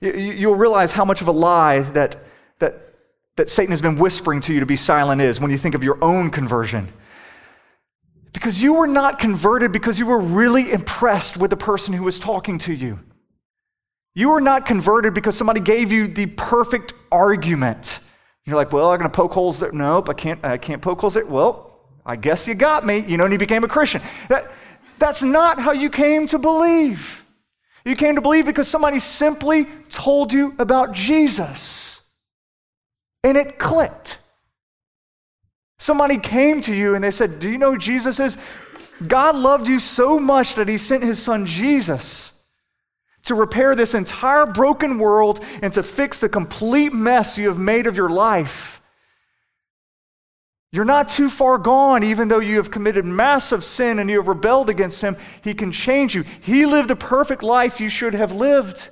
you'll 0.00 0.54
realize 0.54 0.92
how 0.92 1.04
much 1.04 1.20
of 1.20 1.28
a 1.28 1.32
lie 1.32 1.80
that, 1.80 2.16
that, 2.60 2.87
that 3.38 3.48
Satan 3.48 3.70
has 3.70 3.80
been 3.80 3.98
whispering 3.98 4.40
to 4.42 4.52
you 4.52 4.60
to 4.60 4.66
be 4.66 4.76
silent 4.76 5.20
is 5.20 5.40
when 5.40 5.50
you 5.50 5.56
think 5.56 5.74
of 5.74 5.82
your 5.82 6.02
own 6.04 6.30
conversion. 6.30 6.92
Because 8.32 8.62
you 8.62 8.74
were 8.74 8.86
not 8.86 9.18
converted 9.18 9.72
because 9.72 9.98
you 9.98 10.06
were 10.06 10.18
really 10.18 10.70
impressed 10.70 11.36
with 11.36 11.50
the 11.50 11.56
person 11.56 11.94
who 11.94 12.04
was 12.04 12.18
talking 12.18 12.58
to 12.58 12.72
you. 12.74 13.00
You 14.14 14.30
were 14.30 14.40
not 14.40 14.66
converted 14.66 15.14
because 15.14 15.36
somebody 15.36 15.60
gave 15.60 15.90
you 15.92 16.08
the 16.08 16.26
perfect 16.26 16.92
argument. 17.10 18.00
You're 18.44 18.56
like, 18.56 18.72
well, 18.72 18.90
I'm 18.90 18.98
going 18.98 19.10
to 19.10 19.16
poke 19.16 19.32
holes 19.32 19.60
there. 19.60 19.72
Nope, 19.72 20.08
I 20.08 20.14
can't, 20.14 20.44
I 20.44 20.58
can't 20.58 20.82
poke 20.82 21.00
holes 21.00 21.14
there. 21.14 21.24
Well, 21.24 21.78
I 22.04 22.16
guess 22.16 22.46
you 22.46 22.54
got 22.54 22.84
me. 22.84 23.04
You 23.06 23.16
know, 23.16 23.24
and 23.24 23.32
you 23.32 23.38
became 23.38 23.64
a 23.64 23.68
Christian. 23.68 24.02
That, 24.28 24.50
that's 24.98 25.22
not 25.22 25.60
how 25.60 25.72
you 25.72 25.90
came 25.90 26.26
to 26.28 26.38
believe. 26.38 27.24
You 27.84 27.94
came 27.94 28.16
to 28.16 28.20
believe 28.20 28.46
because 28.46 28.68
somebody 28.68 28.98
simply 28.98 29.66
told 29.88 30.32
you 30.32 30.54
about 30.58 30.92
Jesus. 30.92 31.97
And 33.24 33.36
it 33.36 33.58
clicked. 33.58 34.18
Somebody 35.78 36.18
came 36.18 36.60
to 36.62 36.74
you 36.74 36.94
and 36.94 37.04
they 37.04 37.10
said, 37.10 37.38
Do 37.40 37.48
you 37.48 37.58
know 37.58 37.76
Jesus 37.76 38.20
is? 38.20 38.36
God 39.06 39.36
loved 39.36 39.68
you 39.68 39.78
so 39.78 40.18
much 40.18 40.56
that 40.56 40.68
he 40.68 40.76
sent 40.76 41.04
his 41.04 41.20
son 41.20 41.46
Jesus 41.46 42.32
to 43.24 43.34
repair 43.34 43.74
this 43.74 43.94
entire 43.94 44.46
broken 44.46 44.98
world 44.98 45.40
and 45.62 45.72
to 45.74 45.82
fix 45.82 46.20
the 46.20 46.28
complete 46.28 46.92
mess 46.92 47.38
you 47.38 47.48
have 47.48 47.58
made 47.58 47.86
of 47.86 47.96
your 47.96 48.08
life. 48.08 48.80
You're 50.70 50.84
not 50.84 51.08
too 51.08 51.30
far 51.30 51.56
gone, 51.56 52.02
even 52.02 52.28
though 52.28 52.40
you 52.40 52.56
have 52.56 52.70
committed 52.70 53.04
massive 53.04 53.64
sin 53.64 53.98
and 53.98 54.10
you 54.10 54.18
have 54.18 54.28
rebelled 54.28 54.68
against 54.68 55.00
Him. 55.00 55.16
He 55.42 55.54
can 55.54 55.72
change 55.72 56.14
you. 56.14 56.24
He 56.42 56.66
lived 56.66 56.90
a 56.90 56.96
perfect 56.96 57.42
life 57.42 57.80
you 57.80 57.88
should 57.88 58.14
have 58.14 58.32
lived. 58.32 58.90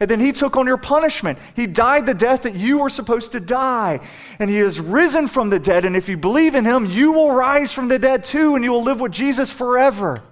And 0.00 0.10
then 0.10 0.20
He 0.20 0.32
took 0.32 0.56
on 0.56 0.66
your 0.66 0.76
punishment. 0.76 1.38
He 1.54 1.66
died 1.66 2.06
the 2.06 2.14
death 2.14 2.42
that 2.42 2.54
you 2.54 2.78
were 2.78 2.90
supposed 2.90 3.32
to 3.32 3.40
die. 3.40 4.00
And 4.38 4.50
He 4.50 4.56
has 4.56 4.80
risen 4.80 5.28
from 5.28 5.50
the 5.50 5.58
dead. 5.58 5.84
And 5.84 5.96
if 5.96 6.08
you 6.08 6.16
believe 6.16 6.54
in 6.54 6.64
Him, 6.64 6.86
you 6.86 7.12
will 7.12 7.32
rise 7.32 7.72
from 7.72 7.88
the 7.88 7.98
dead 7.98 8.24
too, 8.24 8.54
and 8.54 8.64
you 8.64 8.72
will 8.72 8.82
live 8.82 9.00
with 9.00 9.12
Jesus 9.12 9.50
forever. 9.50 10.22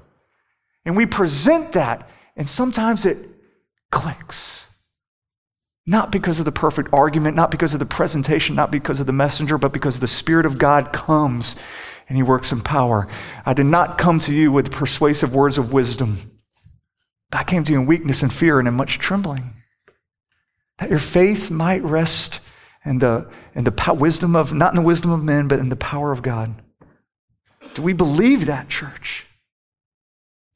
And 0.85 0.96
we 0.96 1.07
present 1.07 1.72
that, 1.72 2.09
and 2.37 2.48
sometimes 2.48 3.07
it 3.07 3.18
clicks. 3.90 4.68
Not 5.87 6.12
because 6.12 6.38
of 6.38 6.44
the 6.44 6.53
perfect 6.53 6.92
argument, 6.92 7.37
not 7.37 7.51
because 7.51 7.75
of 7.75 7.81
the 7.81 7.87
presentation, 7.87 8.55
not 8.55 8.70
because 8.70 9.01
of 9.01 9.07
the 9.07 9.12
messenger, 9.12 9.59
but 9.59 9.72
because 9.72 9.98
the 9.98 10.07
Spirit 10.07 10.46
of 10.46 10.59
God 10.59 10.92
comes 10.92 11.57
and 12.09 12.16
He 12.16 12.22
works 12.22 12.53
in 12.53 12.61
power. 12.61 13.09
I 13.44 13.53
did 13.53 13.66
not 13.66 13.98
come 13.98 14.20
to 14.20 14.35
you 14.35 14.53
with 14.53 14.70
persuasive 14.70 15.35
words 15.35 15.59
of 15.59 15.72
wisdom. 15.72 16.16
I 17.33 17.45
came 17.45 17.64
to 17.64 17.73
you 17.73 17.81
in 17.81 17.87
weakness 17.87 18.23
and 18.23 18.33
fear 18.33 18.59
and 18.59 18.68
in 18.68 18.75
much 18.75 18.99
trembling. 18.99 19.55
That 20.79 20.90
your 20.90 20.99
faith 20.99 21.51
might 21.51 21.83
rest 21.83 22.40
in 22.85 22.99
the, 22.99 23.31
in 23.55 23.64
the 23.64 23.95
wisdom 23.95 24.37
of, 24.37 24.53
not 24.53 24.73
in 24.73 24.77
the 24.77 24.87
wisdom 24.87 25.11
of 25.11 25.23
men, 25.23 25.49
but 25.49 25.59
in 25.59 25.68
the 25.68 25.77
power 25.77 26.12
of 26.12 26.23
God. 26.23 26.55
Do 27.75 27.83
we 27.83 27.92
believe 27.92 28.47
that, 28.47 28.68
church? 28.68 29.27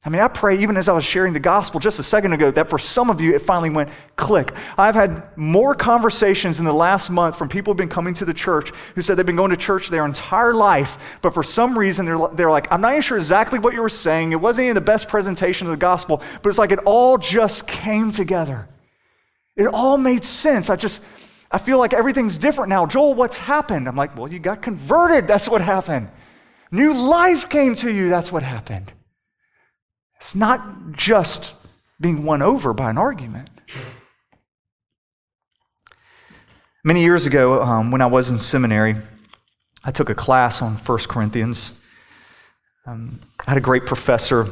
I 0.05 0.09
mean, 0.09 0.21
I 0.21 0.27
pray 0.27 0.59
even 0.59 0.77
as 0.77 0.87
I 0.87 0.93
was 0.93 1.03
sharing 1.03 1.33
the 1.33 1.39
gospel 1.39 1.79
just 1.79 1.99
a 1.99 2.03
second 2.03 2.31
ago 2.31 2.51
that 2.51 2.69
for 2.69 2.77
some 2.77 3.09
of 3.09 3.19
you 3.19 3.35
it 3.35 3.41
finally 3.41 3.71
went 3.71 3.89
click. 4.15 4.53
I've 4.77 4.95
had 4.95 5.35
more 5.35 5.73
conversations 5.73 6.59
in 6.59 6.65
the 6.65 6.73
last 6.73 7.09
month 7.09 7.37
from 7.37 7.49
people 7.49 7.73
who've 7.73 7.77
been 7.77 7.89
coming 7.89 8.13
to 8.13 8.25
the 8.25 8.33
church 8.33 8.71
who 8.95 9.01
said 9.01 9.17
they've 9.17 9.25
been 9.25 9.35
going 9.35 9.49
to 9.49 9.57
church 9.57 9.89
their 9.89 10.05
entire 10.05 10.53
life, 10.53 11.17
but 11.21 11.33
for 11.33 11.41
some 11.41 11.77
reason 11.77 12.05
they're, 12.05 12.19
they're 12.35 12.51
like, 12.51 12.71
I'm 12.71 12.79
not 12.79 12.91
even 12.91 13.01
sure 13.01 13.17
exactly 13.17 13.57
what 13.59 13.73
you 13.73 13.81
were 13.81 13.89
saying. 13.89 14.31
It 14.31 14.39
wasn't 14.39 14.65
even 14.65 14.75
the 14.75 14.81
best 14.81 15.07
presentation 15.09 15.67
of 15.67 15.71
the 15.71 15.77
gospel, 15.77 16.21
but 16.41 16.49
it's 16.49 16.59
like 16.59 16.71
it 16.71 16.79
all 16.85 17.17
just 17.17 17.67
came 17.67 18.11
together. 18.11 18.69
It 19.55 19.65
all 19.65 19.97
made 19.97 20.23
sense. 20.23 20.69
I 20.69 20.75
just, 20.75 21.03
I 21.51 21.57
feel 21.57 21.79
like 21.79 21.93
everything's 21.93 22.37
different 22.37 22.69
now. 22.69 22.85
Joel, 22.85 23.15
what's 23.15 23.37
happened? 23.37 23.87
I'm 23.87 23.95
like, 23.95 24.15
well, 24.15 24.31
you 24.31 24.37
got 24.37 24.61
converted. 24.61 25.27
That's 25.27 25.49
what 25.49 25.61
happened. 25.61 26.09
New 26.71 26.93
life 26.93 27.49
came 27.49 27.73
to 27.75 27.91
you. 27.91 28.09
That's 28.09 28.31
what 28.31 28.43
happened. 28.43 28.93
It's 30.17 30.35
not 30.35 30.93
just 30.93 31.53
being 32.01 32.23
won 32.23 32.41
over 32.41 32.73
by 32.73 32.89
an 32.89 32.97
argument. 32.97 33.49
Many 36.83 37.03
years 37.03 37.25
ago, 37.25 37.61
um, 37.61 37.91
when 37.91 38.01
I 38.01 38.07
was 38.07 38.29
in 38.29 38.37
seminary, 38.37 38.95
I 39.83 39.91
took 39.91 40.09
a 40.09 40.15
class 40.15 40.61
on 40.61 40.73
1 40.73 40.97
Corinthians. 41.07 41.79
Um, 42.85 43.19
I 43.45 43.51
had 43.51 43.57
a 43.57 43.61
great 43.61 43.85
professor. 43.85 44.47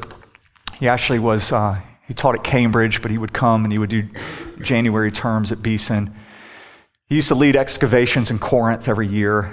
He 0.76 0.88
actually 0.88 1.20
was, 1.20 1.52
uh, 1.52 1.80
he 2.08 2.14
taught 2.14 2.36
at 2.36 2.44
Cambridge, 2.44 3.02
but 3.02 3.10
he 3.10 3.18
would 3.18 3.34
come 3.34 3.64
and 3.64 3.72
he 3.72 3.80
would 3.80 3.90
do 3.90 4.08
January 4.62 5.12
terms 5.12 5.52
at 5.52 5.64
Beeson. 5.64 6.14
He 7.08 7.16
used 7.16 7.30
to 7.30 7.36
lead 7.36 7.56
excavations 7.56 8.30
in 8.30 8.38
Corinth 8.38 8.88
every 8.88 9.08
year. 9.08 9.52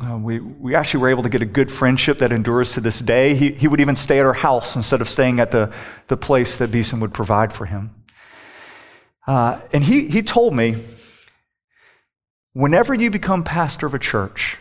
Uh, 0.00 0.18
we, 0.18 0.40
we 0.40 0.74
actually 0.74 1.00
were 1.00 1.08
able 1.08 1.22
to 1.22 1.28
get 1.28 1.42
a 1.42 1.46
good 1.46 1.70
friendship 1.70 2.18
that 2.18 2.32
endures 2.32 2.72
to 2.74 2.80
this 2.80 2.98
day. 2.98 3.34
He, 3.34 3.52
he 3.52 3.68
would 3.68 3.80
even 3.80 3.96
stay 3.96 4.18
at 4.18 4.26
our 4.26 4.34
house 4.34 4.76
instead 4.76 5.00
of 5.00 5.08
staying 5.08 5.40
at 5.40 5.50
the, 5.50 5.72
the 6.08 6.16
place 6.16 6.58
that 6.58 6.70
Beeson 6.70 7.00
would 7.00 7.14
provide 7.14 7.52
for 7.52 7.66
him. 7.66 7.94
Uh, 9.26 9.60
and 9.72 9.82
he, 9.82 10.08
he 10.08 10.22
told 10.22 10.54
me 10.54 10.76
whenever 12.52 12.94
you 12.94 13.10
become 13.10 13.42
pastor 13.42 13.86
of 13.86 13.94
a 13.94 13.98
church, 13.98 14.58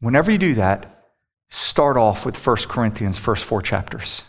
whenever 0.00 0.30
you 0.30 0.38
do 0.38 0.54
that, 0.54 1.04
start 1.48 1.96
off 1.96 2.26
with 2.26 2.36
1 2.44 2.56
Corinthians, 2.68 3.18
first 3.18 3.44
four 3.44 3.62
chapters. 3.62 4.22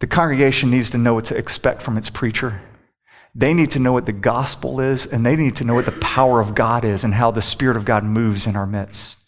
The 0.00 0.06
congregation 0.06 0.70
needs 0.70 0.90
to 0.90 0.98
know 0.98 1.14
what 1.14 1.26
to 1.26 1.36
expect 1.36 1.82
from 1.82 1.96
its 1.96 2.10
preacher. 2.10 2.60
They 3.34 3.54
need 3.54 3.70
to 3.72 3.78
know 3.78 3.92
what 3.92 4.06
the 4.06 4.12
gospel 4.12 4.80
is, 4.80 5.06
and 5.06 5.24
they 5.24 5.36
need 5.36 5.56
to 5.56 5.64
know 5.64 5.74
what 5.74 5.86
the 5.86 5.92
power 5.92 6.40
of 6.40 6.54
God 6.54 6.84
is 6.84 7.04
and 7.04 7.14
how 7.14 7.30
the 7.30 7.42
Spirit 7.42 7.76
of 7.76 7.84
God 7.84 8.04
moves 8.04 8.46
in 8.46 8.56
our 8.56 8.66
midst. 8.66 9.18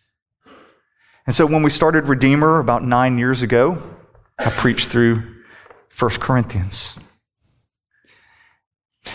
And 1.27 1.37
so 1.37 1.47
when 1.47 1.63
we 1.63 1.71
started 1.71 2.09
Redeemer 2.09 2.59
about 2.59 2.83
nine 2.83 3.17
years 3.17 3.43
ago, 3.43 3.79
I 4.39 4.51
preached 4.51 4.89
through 4.89 5.23
1 5.97 6.11
Corinthians. 6.13 6.97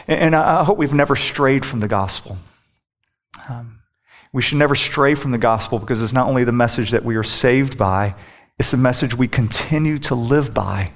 And 0.08 0.36
I 0.36 0.64
hope 0.64 0.78
we've 0.78 0.94
never 0.94 1.16
strayed 1.16 1.66
from 1.66 1.82
the 1.82 1.88
gospel. 1.88 2.38
Um, 3.50 3.80
we 4.32 4.42
should 4.42 4.58
never 4.58 4.76
stray 4.76 5.16
from 5.16 5.32
the 5.32 5.38
gospel 5.38 5.80
because 5.80 6.02
it's 6.02 6.14
not 6.14 6.28
only 6.28 6.44
the 6.44 6.52
message 6.52 6.92
that 6.92 7.04
we 7.04 7.16
are 7.16 7.24
saved 7.24 7.78
by, 7.78 8.16
it's 8.60 8.72
the 8.72 8.78
message 8.78 9.16
we 9.16 9.28
continue 9.28 10.00
to 10.00 10.16
live 10.16 10.54
by 10.54 10.92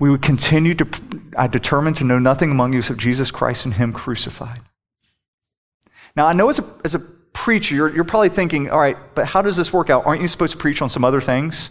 we 0.00 0.10
would 0.10 0.22
continue 0.22 0.74
to, 0.74 0.84
uh, 0.84 1.18
I 1.36 1.46
determined 1.46 1.96
to 1.96 2.04
know 2.04 2.18
nothing 2.18 2.50
among 2.50 2.72
you 2.72 2.80
except 2.80 2.98
Jesus 2.98 3.30
Christ 3.30 3.66
and 3.66 3.74
Him 3.74 3.92
crucified. 3.92 4.60
Now, 6.16 6.26
I 6.26 6.32
know 6.32 6.48
as 6.48 6.58
a, 6.58 6.64
as 6.84 6.96
a 6.96 6.98
preacher, 6.98 7.74
you're, 7.74 7.94
you're 7.94 8.04
probably 8.04 8.30
thinking, 8.30 8.70
all 8.70 8.80
right, 8.80 8.96
but 9.14 9.26
how 9.26 9.42
does 9.42 9.56
this 9.56 9.72
work 9.72 9.90
out? 9.90 10.06
Aren't 10.06 10.22
you 10.22 10.28
supposed 10.28 10.54
to 10.54 10.58
preach 10.58 10.82
on 10.82 10.88
some 10.88 11.04
other 11.04 11.20
things? 11.20 11.70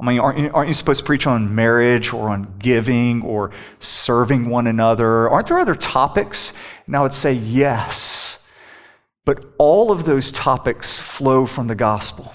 I 0.00 0.04
mean, 0.04 0.20
aren't 0.20 0.38
you, 0.38 0.50
aren't 0.52 0.68
you 0.68 0.74
supposed 0.74 1.00
to 1.00 1.06
preach 1.06 1.26
on 1.26 1.54
marriage 1.54 2.12
or 2.12 2.28
on 2.28 2.56
giving 2.58 3.22
or 3.22 3.52
serving 3.80 4.48
one 4.48 4.66
another? 4.66 5.28
Aren't 5.30 5.48
there 5.48 5.58
other 5.58 5.74
topics? 5.74 6.52
And 6.86 6.94
I 6.94 7.00
would 7.00 7.14
say 7.14 7.32
yes. 7.32 8.46
But 9.24 9.44
all 9.58 9.90
of 9.90 10.04
those 10.04 10.30
topics 10.30 11.00
flow 11.00 11.46
from 11.46 11.66
the 11.66 11.74
gospel. 11.74 12.32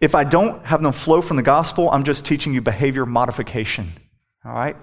If 0.00 0.14
I 0.14 0.24
don't 0.24 0.64
have 0.64 0.82
them 0.82 0.92
flow 0.92 1.22
from 1.22 1.36
the 1.36 1.42
gospel, 1.42 1.90
I'm 1.90 2.04
just 2.04 2.26
teaching 2.26 2.52
you 2.52 2.60
behavior 2.60 3.06
modification. 3.06 3.88
All 4.44 4.52
right? 4.52 4.76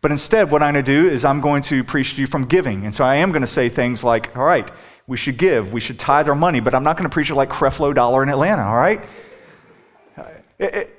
But 0.00 0.12
instead, 0.12 0.50
what 0.50 0.62
I'm 0.62 0.74
going 0.74 0.84
to 0.84 0.92
do 0.92 1.08
is 1.08 1.24
I'm 1.24 1.40
going 1.40 1.62
to 1.62 1.82
preach 1.82 2.14
to 2.14 2.20
you 2.20 2.26
from 2.26 2.44
giving. 2.44 2.84
And 2.84 2.94
so 2.94 3.04
I 3.04 3.16
am 3.16 3.32
going 3.32 3.42
to 3.42 3.48
say 3.48 3.68
things 3.68 4.04
like, 4.04 4.36
all 4.36 4.44
right, 4.44 4.70
we 5.06 5.16
should 5.16 5.36
give, 5.36 5.72
we 5.72 5.80
should 5.80 5.98
tithe 5.98 6.28
our 6.28 6.34
money, 6.34 6.60
but 6.60 6.74
I'm 6.74 6.84
not 6.84 6.96
going 6.96 7.08
to 7.08 7.12
preach 7.12 7.30
it 7.30 7.34
like 7.34 7.48
Creflo 7.48 7.94
Dollar 7.94 8.22
in 8.22 8.28
Atlanta, 8.28 8.62
all 8.62 8.76
right? 8.76 9.04
It, 10.58 10.74
it, 10.74 10.98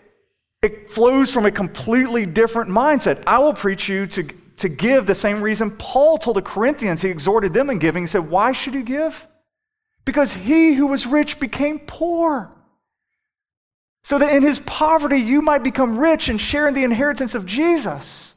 it 0.61 0.91
flows 0.91 1.31
from 1.31 1.45
a 1.45 1.51
completely 1.51 2.25
different 2.25 2.69
mindset. 2.69 3.23
I 3.25 3.39
will 3.39 3.53
preach 3.53 3.87
you 3.87 4.07
to, 4.07 4.23
to 4.57 4.69
give 4.69 5.05
the 5.05 5.15
same 5.15 5.41
reason 5.41 5.71
Paul 5.71 6.17
told 6.17 6.35
the 6.35 6.41
Corinthians. 6.41 7.01
He 7.01 7.09
exhorted 7.09 7.53
them 7.53 7.69
in 7.69 7.79
giving. 7.79 8.03
He 8.03 8.07
said, 8.07 8.29
Why 8.29 8.51
should 8.51 8.73
you 8.73 8.83
give? 8.83 9.25
Because 10.03 10.33
he 10.33 10.73
who 10.73 10.87
was 10.87 11.05
rich 11.05 11.39
became 11.39 11.79
poor. 11.79 12.51
So 14.03 14.17
that 14.19 14.33
in 14.33 14.41
his 14.41 14.59
poverty 14.59 15.17
you 15.17 15.41
might 15.41 15.63
become 15.63 15.97
rich 15.97 16.29
and 16.29 16.39
share 16.39 16.67
in 16.67 16.73
the 16.73 16.83
inheritance 16.83 17.35
of 17.35 17.45
Jesus. 17.45 18.35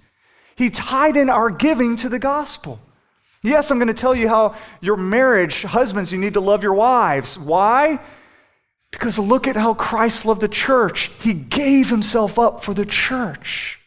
He 0.57 0.70
tied 0.70 1.16
in 1.16 1.31
our 1.31 1.51
giving 1.51 1.96
to 1.96 2.09
the 2.09 2.18
gospel. 2.18 2.81
Yes, 3.42 3.70
I'm 3.70 3.79
going 3.79 3.88
to 3.88 3.94
tell 3.94 4.14
you 4.14 4.29
how 4.29 4.55
your 4.81 4.96
marriage, 4.96 5.62
husbands, 5.62 6.12
you 6.12 6.18
need 6.18 6.35
to 6.35 6.40
love 6.40 6.62
your 6.62 6.75
wives. 6.75 7.38
Why? 7.38 7.98
Because 8.92 9.18
look 9.18 9.48
at 9.48 9.57
how 9.57 9.75
Christ 9.75 10.27
loved 10.27 10.40
the 10.40 10.48
church. 10.48 11.11
He 11.18 11.33
gave 11.33 11.90
himself 11.90 12.38
up 12.38 12.62
for 12.62 12.75
the 12.75 12.87
church. 12.87 13.81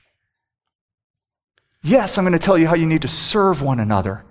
Yes, 1.83 2.17
I'm 2.17 2.25
going 2.25 2.33
to 2.33 2.39
tell 2.39 2.57
you 2.57 2.67
how 2.67 2.75
you 2.75 2.87
need 2.87 3.03
to 3.03 3.07
serve 3.07 3.61
one 3.61 3.79
another. 3.79 4.25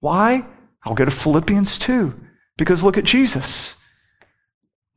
Why? 0.00 0.46
I'll 0.84 0.94
go 0.94 1.04
to 1.04 1.10
Philippians 1.10 1.78
2. 1.78 2.14
Because 2.56 2.82
look 2.82 2.96
at 2.96 3.04
Jesus. 3.04 3.76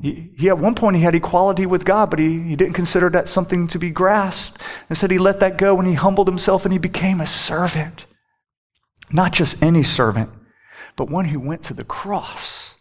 He, 0.02 0.32
he, 0.36 0.50
at 0.50 0.58
one 0.58 0.74
point 0.74 0.96
he 0.96 1.04
had 1.04 1.14
equality 1.14 1.68
with 1.68 1.86
God, 1.86 2.10
but 2.10 2.18
he, 2.18 2.42
he 2.42 2.56
didn't 2.56 2.74
consider 2.74 3.10
that 3.12 3.28
something 3.28 3.68
to 3.68 3.78
be 3.78 3.92
grasped. 3.92 4.60
Instead, 4.90 5.12
he 5.12 5.20
let 5.20 5.40
that 5.42 5.58
go 5.58 5.78
and 5.78 5.88
he 5.88 5.94
humbled 5.94 6.28
himself 6.28 6.66
and 6.66 6.74
he 6.74 6.80
became 6.80 7.22
a 7.22 7.28
servant. 7.28 8.08
Not 9.12 9.32
just 9.32 9.62
any 9.62 9.84
servant, 9.84 10.32
but 10.96 11.10
one 11.10 11.26
who 11.26 11.40
went 11.40 11.64
to 11.64 11.76
the 11.76 11.84
cross. 11.84 12.74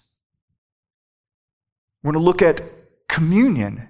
We're 2.03 2.13
going 2.13 2.23
to 2.23 2.27
look 2.27 2.41
at 2.41 2.63
communion. 3.09 3.89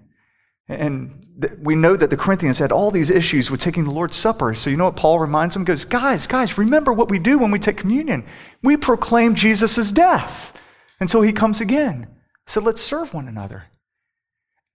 And 0.67 1.27
we 1.61 1.77
know 1.77 1.95
that 1.95 2.11
the 2.11 2.17
Corinthians 2.17 2.59
had 2.59 2.73
all 2.73 2.91
these 2.91 3.11
issues 3.11 3.49
with 3.49 3.61
taking 3.61 3.85
the 3.85 3.95
Lord's 3.95 4.17
Supper. 4.17 4.55
So, 4.55 4.71
you 4.71 4.77
know 4.77 4.87
what 4.87 4.97
Paul 4.97 5.21
reminds 5.21 5.55
them? 5.55 5.63
He 5.63 5.67
goes, 5.67 5.85
Guys, 5.85 6.27
guys, 6.27 6.59
remember 6.59 6.93
what 6.93 7.11
we 7.11 7.21
do 7.21 7.39
when 7.39 7.53
we 7.53 7.61
take 7.61 7.77
communion. 7.77 8.25
We 8.63 8.77
proclaim 8.77 9.37
Jesus' 9.37 9.93
death 9.93 10.59
until 10.99 11.23
he 11.23 11.33
comes 11.33 11.61
again. 11.61 12.09
So, 12.51 12.61
let's 12.61 12.83
serve 12.83 13.15
one 13.15 13.29
another. 13.29 13.63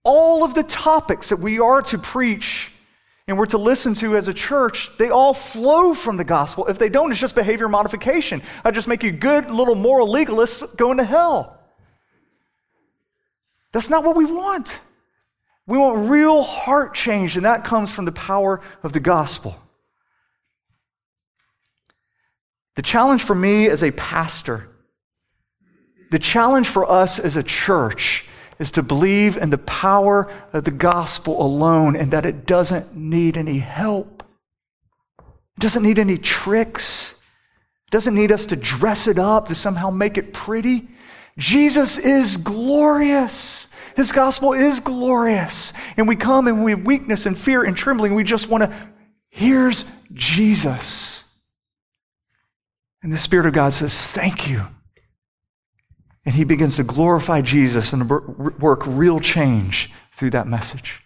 All 0.02 0.44
of 0.44 0.54
the 0.54 0.62
topics 0.62 1.28
that 1.28 1.40
we 1.40 1.58
are 1.58 1.82
to 1.82 1.98
preach 1.98 2.72
and 3.28 3.36
we're 3.36 3.44
to 3.44 3.58
listen 3.58 3.92
to 3.96 4.16
as 4.16 4.28
a 4.28 4.32
church, 4.32 4.88
they 4.96 5.10
all 5.10 5.34
flow 5.34 5.92
from 5.92 6.16
the 6.16 6.24
gospel. 6.24 6.68
If 6.68 6.78
they 6.78 6.88
don't, 6.88 7.10
it's 7.10 7.20
just 7.20 7.34
behavior 7.34 7.68
modification. 7.68 8.40
I 8.64 8.70
just 8.70 8.88
make 8.88 9.02
you 9.02 9.12
good 9.12 9.50
little 9.50 9.74
moral 9.74 10.08
legalists 10.08 10.74
going 10.74 10.96
to 10.96 11.04
hell. 11.04 11.60
That's 13.72 13.90
not 13.90 14.04
what 14.04 14.16
we 14.16 14.24
want. 14.24 14.80
We 15.66 15.76
want 15.76 16.08
real 16.08 16.44
heart 16.44 16.94
change, 16.94 17.36
and 17.36 17.44
that 17.44 17.62
comes 17.62 17.92
from 17.92 18.06
the 18.06 18.12
power 18.12 18.62
of 18.82 18.94
the 18.94 19.00
gospel. 19.00 19.54
The 22.76 22.80
challenge 22.80 23.22
for 23.22 23.34
me 23.34 23.68
as 23.68 23.84
a 23.84 23.90
pastor, 23.90 24.66
the 26.10 26.18
challenge 26.18 26.68
for 26.68 26.90
us 26.90 27.18
as 27.18 27.36
a 27.36 27.42
church, 27.42 28.24
is 28.58 28.70
to 28.72 28.82
believe 28.82 29.36
in 29.36 29.50
the 29.50 29.58
power 29.58 30.30
of 30.52 30.64
the 30.64 30.70
gospel 30.70 31.44
alone 31.44 31.94
and 31.96 32.10
that 32.12 32.24
it 32.24 32.46
doesn't 32.46 32.96
need 32.96 33.36
any 33.36 33.58
help. 33.58 34.22
It 35.18 35.60
doesn't 35.60 35.82
need 35.82 35.98
any 35.98 36.16
tricks. 36.16 37.14
It 37.86 37.90
doesn't 37.90 38.14
need 38.14 38.32
us 38.32 38.46
to 38.46 38.56
dress 38.56 39.06
it 39.06 39.18
up 39.18 39.48
to 39.48 39.54
somehow 39.54 39.90
make 39.90 40.16
it 40.16 40.32
pretty. 40.32 40.88
Jesus 41.38 41.98
is 41.98 42.38
glorious. 42.38 43.68
His 43.94 44.12
gospel 44.12 44.52
is 44.52 44.80
glorious. 44.80 45.72
And 45.96 46.08
we 46.08 46.16
come 46.16 46.48
and 46.48 46.64
we 46.64 46.70
have 46.70 46.86
weakness 46.86 47.26
and 47.26 47.36
fear 47.36 47.62
and 47.64 47.76
trembling. 47.76 48.14
We 48.14 48.24
just 48.24 48.48
want 48.48 48.64
to, 48.64 48.74
here's 49.28 49.84
Jesus. 50.12 51.24
And 53.02 53.12
the 53.12 53.18
Spirit 53.18 53.46
of 53.46 53.52
God 53.52 53.72
says, 53.72 54.12
Thank 54.12 54.48
you. 54.48 54.62
And 56.26 56.34
he 56.34 56.44
begins 56.44 56.76
to 56.76 56.84
glorify 56.84 57.40
Jesus 57.40 57.92
and 57.92 58.10
work 58.10 58.82
real 58.84 59.20
change 59.20 59.90
through 60.16 60.30
that 60.30 60.48
message. 60.48 61.00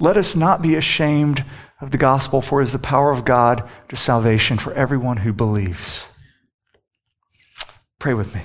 Let 0.00 0.16
us 0.16 0.36
not 0.36 0.60
be 0.60 0.74
ashamed 0.74 1.44
of 1.80 1.92
the 1.92 1.98
gospel, 1.98 2.42
for 2.42 2.60
it 2.60 2.64
is 2.64 2.72
the 2.72 2.78
power 2.78 3.12
of 3.12 3.24
God 3.24 3.68
to 3.88 3.96
salvation 3.96 4.58
for 4.58 4.72
everyone 4.74 5.18
who 5.18 5.32
believes. 5.32 6.06
Pray 8.00 8.14
with 8.14 8.34
me. 8.34 8.42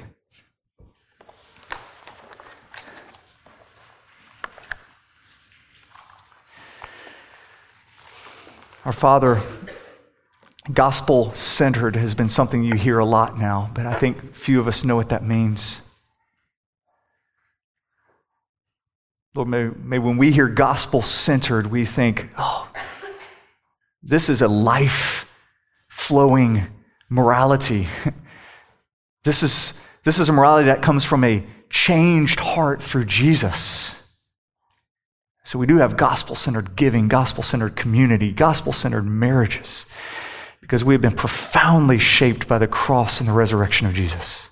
Our 8.86 8.92
Father, 8.92 9.40
gospel 10.72 11.34
centered 11.34 11.96
has 11.96 12.16
been 12.16 12.30
something 12.30 12.64
you 12.64 12.76
hear 12.76 13.00
a 13.00 13.06
lot 13.06 13.38
now, 13.38 13.70
but 13.74 13.86
I 13.86 13.96
think 13.96 14.36
few 14.36 14.60
of 14.60 14.68
us 14.68 14.84
know 14.84 14.96
what 14.96 15.10
that 15.10 15.26
means. 15.26 15.82
Lord, 19.36 19.50
may, 19.50 19.70
may 19.84 20.00
when 20.00 20.18
we 20.18 20.32
hear 20.32 20.48
gospel 20.48 21.02
centered, 21.02 21.68
we 21.68 21.86
think, 21.86 22.30
oh, 22.38 22.70
this 24.02 24.30
is 24.30 24.42
a 24.42 24.48
life 24.48 25.30
flowing 25.90 26.68
morality. 27.10 27.88
this, 29.24 29.44
is, 29.44 29.86
this 30.04 30.20
is 30.20 30.30
a 30.30 30.34
morality 30.34 30.68
that 30.68 30.82
comes 30.82 31.04
from 31.04 31.24
a 31.24 31.44
changed 31.70 32.40
heart 32.40 32.82
through 32.82 33.06
Jesus. 33.06 34.00
So 35.44 35.60
we 35.60 35.66
do 35.66 35.78
have 35.78 35.98
gospel 35.98 36.36
centered 36.36 36.76
giving, 36.76 37.08
gospel 37.08 37.44
centered 37.44 37.76
community, 37.76 38.32
gospel 38.32 38.72
centered 38.72 39.06
marriages 39.06 39.86
because 40.64 40.82
we 40.82 40.94
have 40.94 41.02
been 41.02 41.12
profoundly 41.12 41.98
shaped 41.98 42.48
by 42.48 42.58
the 42.58 42.68
cross 42.68 43.20
and 43.20 43.28
the 43.28 43.34
resurrection 43.34 43.86
of 43.86 43.94
Jesus. 43.94 44.50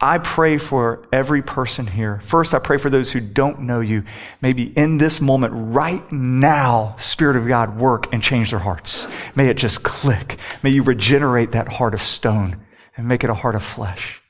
I 0.00 0.16
pray 0.16 0.56
for 0.56 1.06
every 1.12 1.42
person 1.42 1.86
here. 1.86 2.20
First, 2.24 2.54
I 2.54 2.60
pray 2.60 2.78
for 2.78 2.88
those 2.88 3.12
who 3.12 3.20
don't 3.20 3.60
know 3.60 3.80
you. 3.80 4.04
Maybe 4.40 4.64
in 4.64 4.96
this 4.96 5.20
moment, 5.20 5.52
right 5.54 6.02
now, 6.10 6.96
Spirit 6.98 7.36
of 7.36 7.46
God, 7.46 7.76
work 7.76 8.12
and 8.12 8.22
change 8.22 8.50
their 8.50 8.58
hearts. 8.58 9.06
May 9.36 9.48
it 9.48 9.58
just 9.58 9.82
click. 9.82 10.38
May 10.62 10.70
you 10.70 10.82
regenerate 10.82 11.52
that 11.52 11.68
heart 11.68 11.92
of 11.92 12.00
stone 12.00 12.56
and 12.96 13.06
make 13.06 13.22
it 13.22 13.30
a 13.30 13.34
heart 13.34 13.54
of 13.54 13.62
flesh. 13.62 14.22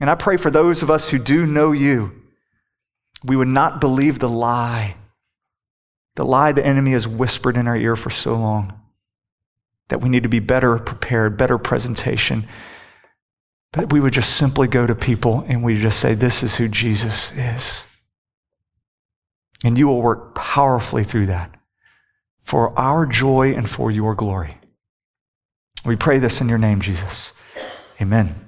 And 0.00 0.10
I 0.10 0.16
pray 0.16 0.36
for 0.36 0.50
those 0.50 0.82
of 0.82 0.90
us 0.90 1.08
who 1.08 1.18
do 1.18 1.46
know 1.46 1.70
you, 1.70 2.10
we 3.24 3.36
would 3.36 3.48
not 3.48 3.80
believe 3.80 4.18
the 4.18 4.28
lie 4.28 4.96
the 6.16 6.24
lie 6.24 6.52
the 6.52 6.66
enemy 6.66 6.92
has 6.92 7.06
whispered 7.06 7.56
in 7.56 7.68
our 7.68 7.76
ear 7.76 7.94
for 7.94 8.10
so 8.10 8.34
long 8.34 8.78
that 9.88 10.00
we 10.00 10.08
need 10.08 10.24
to 10.24 10.28
be 10.28 10.40
better 10.40 10.78
prepared, 10.78 11.36
better 11.36 11.58
presentation. 11.58 12.48
That 13.72 13.92
we 13.92 14.00
would 14.00 14.14
just 14.14 14.36
simply 14.36 14.66
go 14.66 14.86
to 14.86 14.94
people 14.94 15.44
and 15.46 15.62
we 15.62 15.80
just 15.80 16.00
say, 16.00 16.14
This 16.14 16.42
is 16.42 16.56
who 16.56 16.68
Jesus 16.68 17.30
is. 17.36 17.84
And 19.64 19.76
you 19.76 19.86
will 19.88 20.02
work 20.02 20.34
powerfully 20.34 21.04
through 21.04 21.26
that 21.26 21.54
for 22.42 22.76
our 22.78 23.06
joy 23.06 23.54
and 23.54 23.68
for 23.68 23.90
your 23.90 24.14
glory. 24.14 24.58
We 25.84 25.96
pray 25.96 26.18
this 26.18 26.40
in 26.40 26.48
your 26.48 26.58
name, 26.58 26.80
Jesus. 26.80 27.32
Amen. 28.00 28.45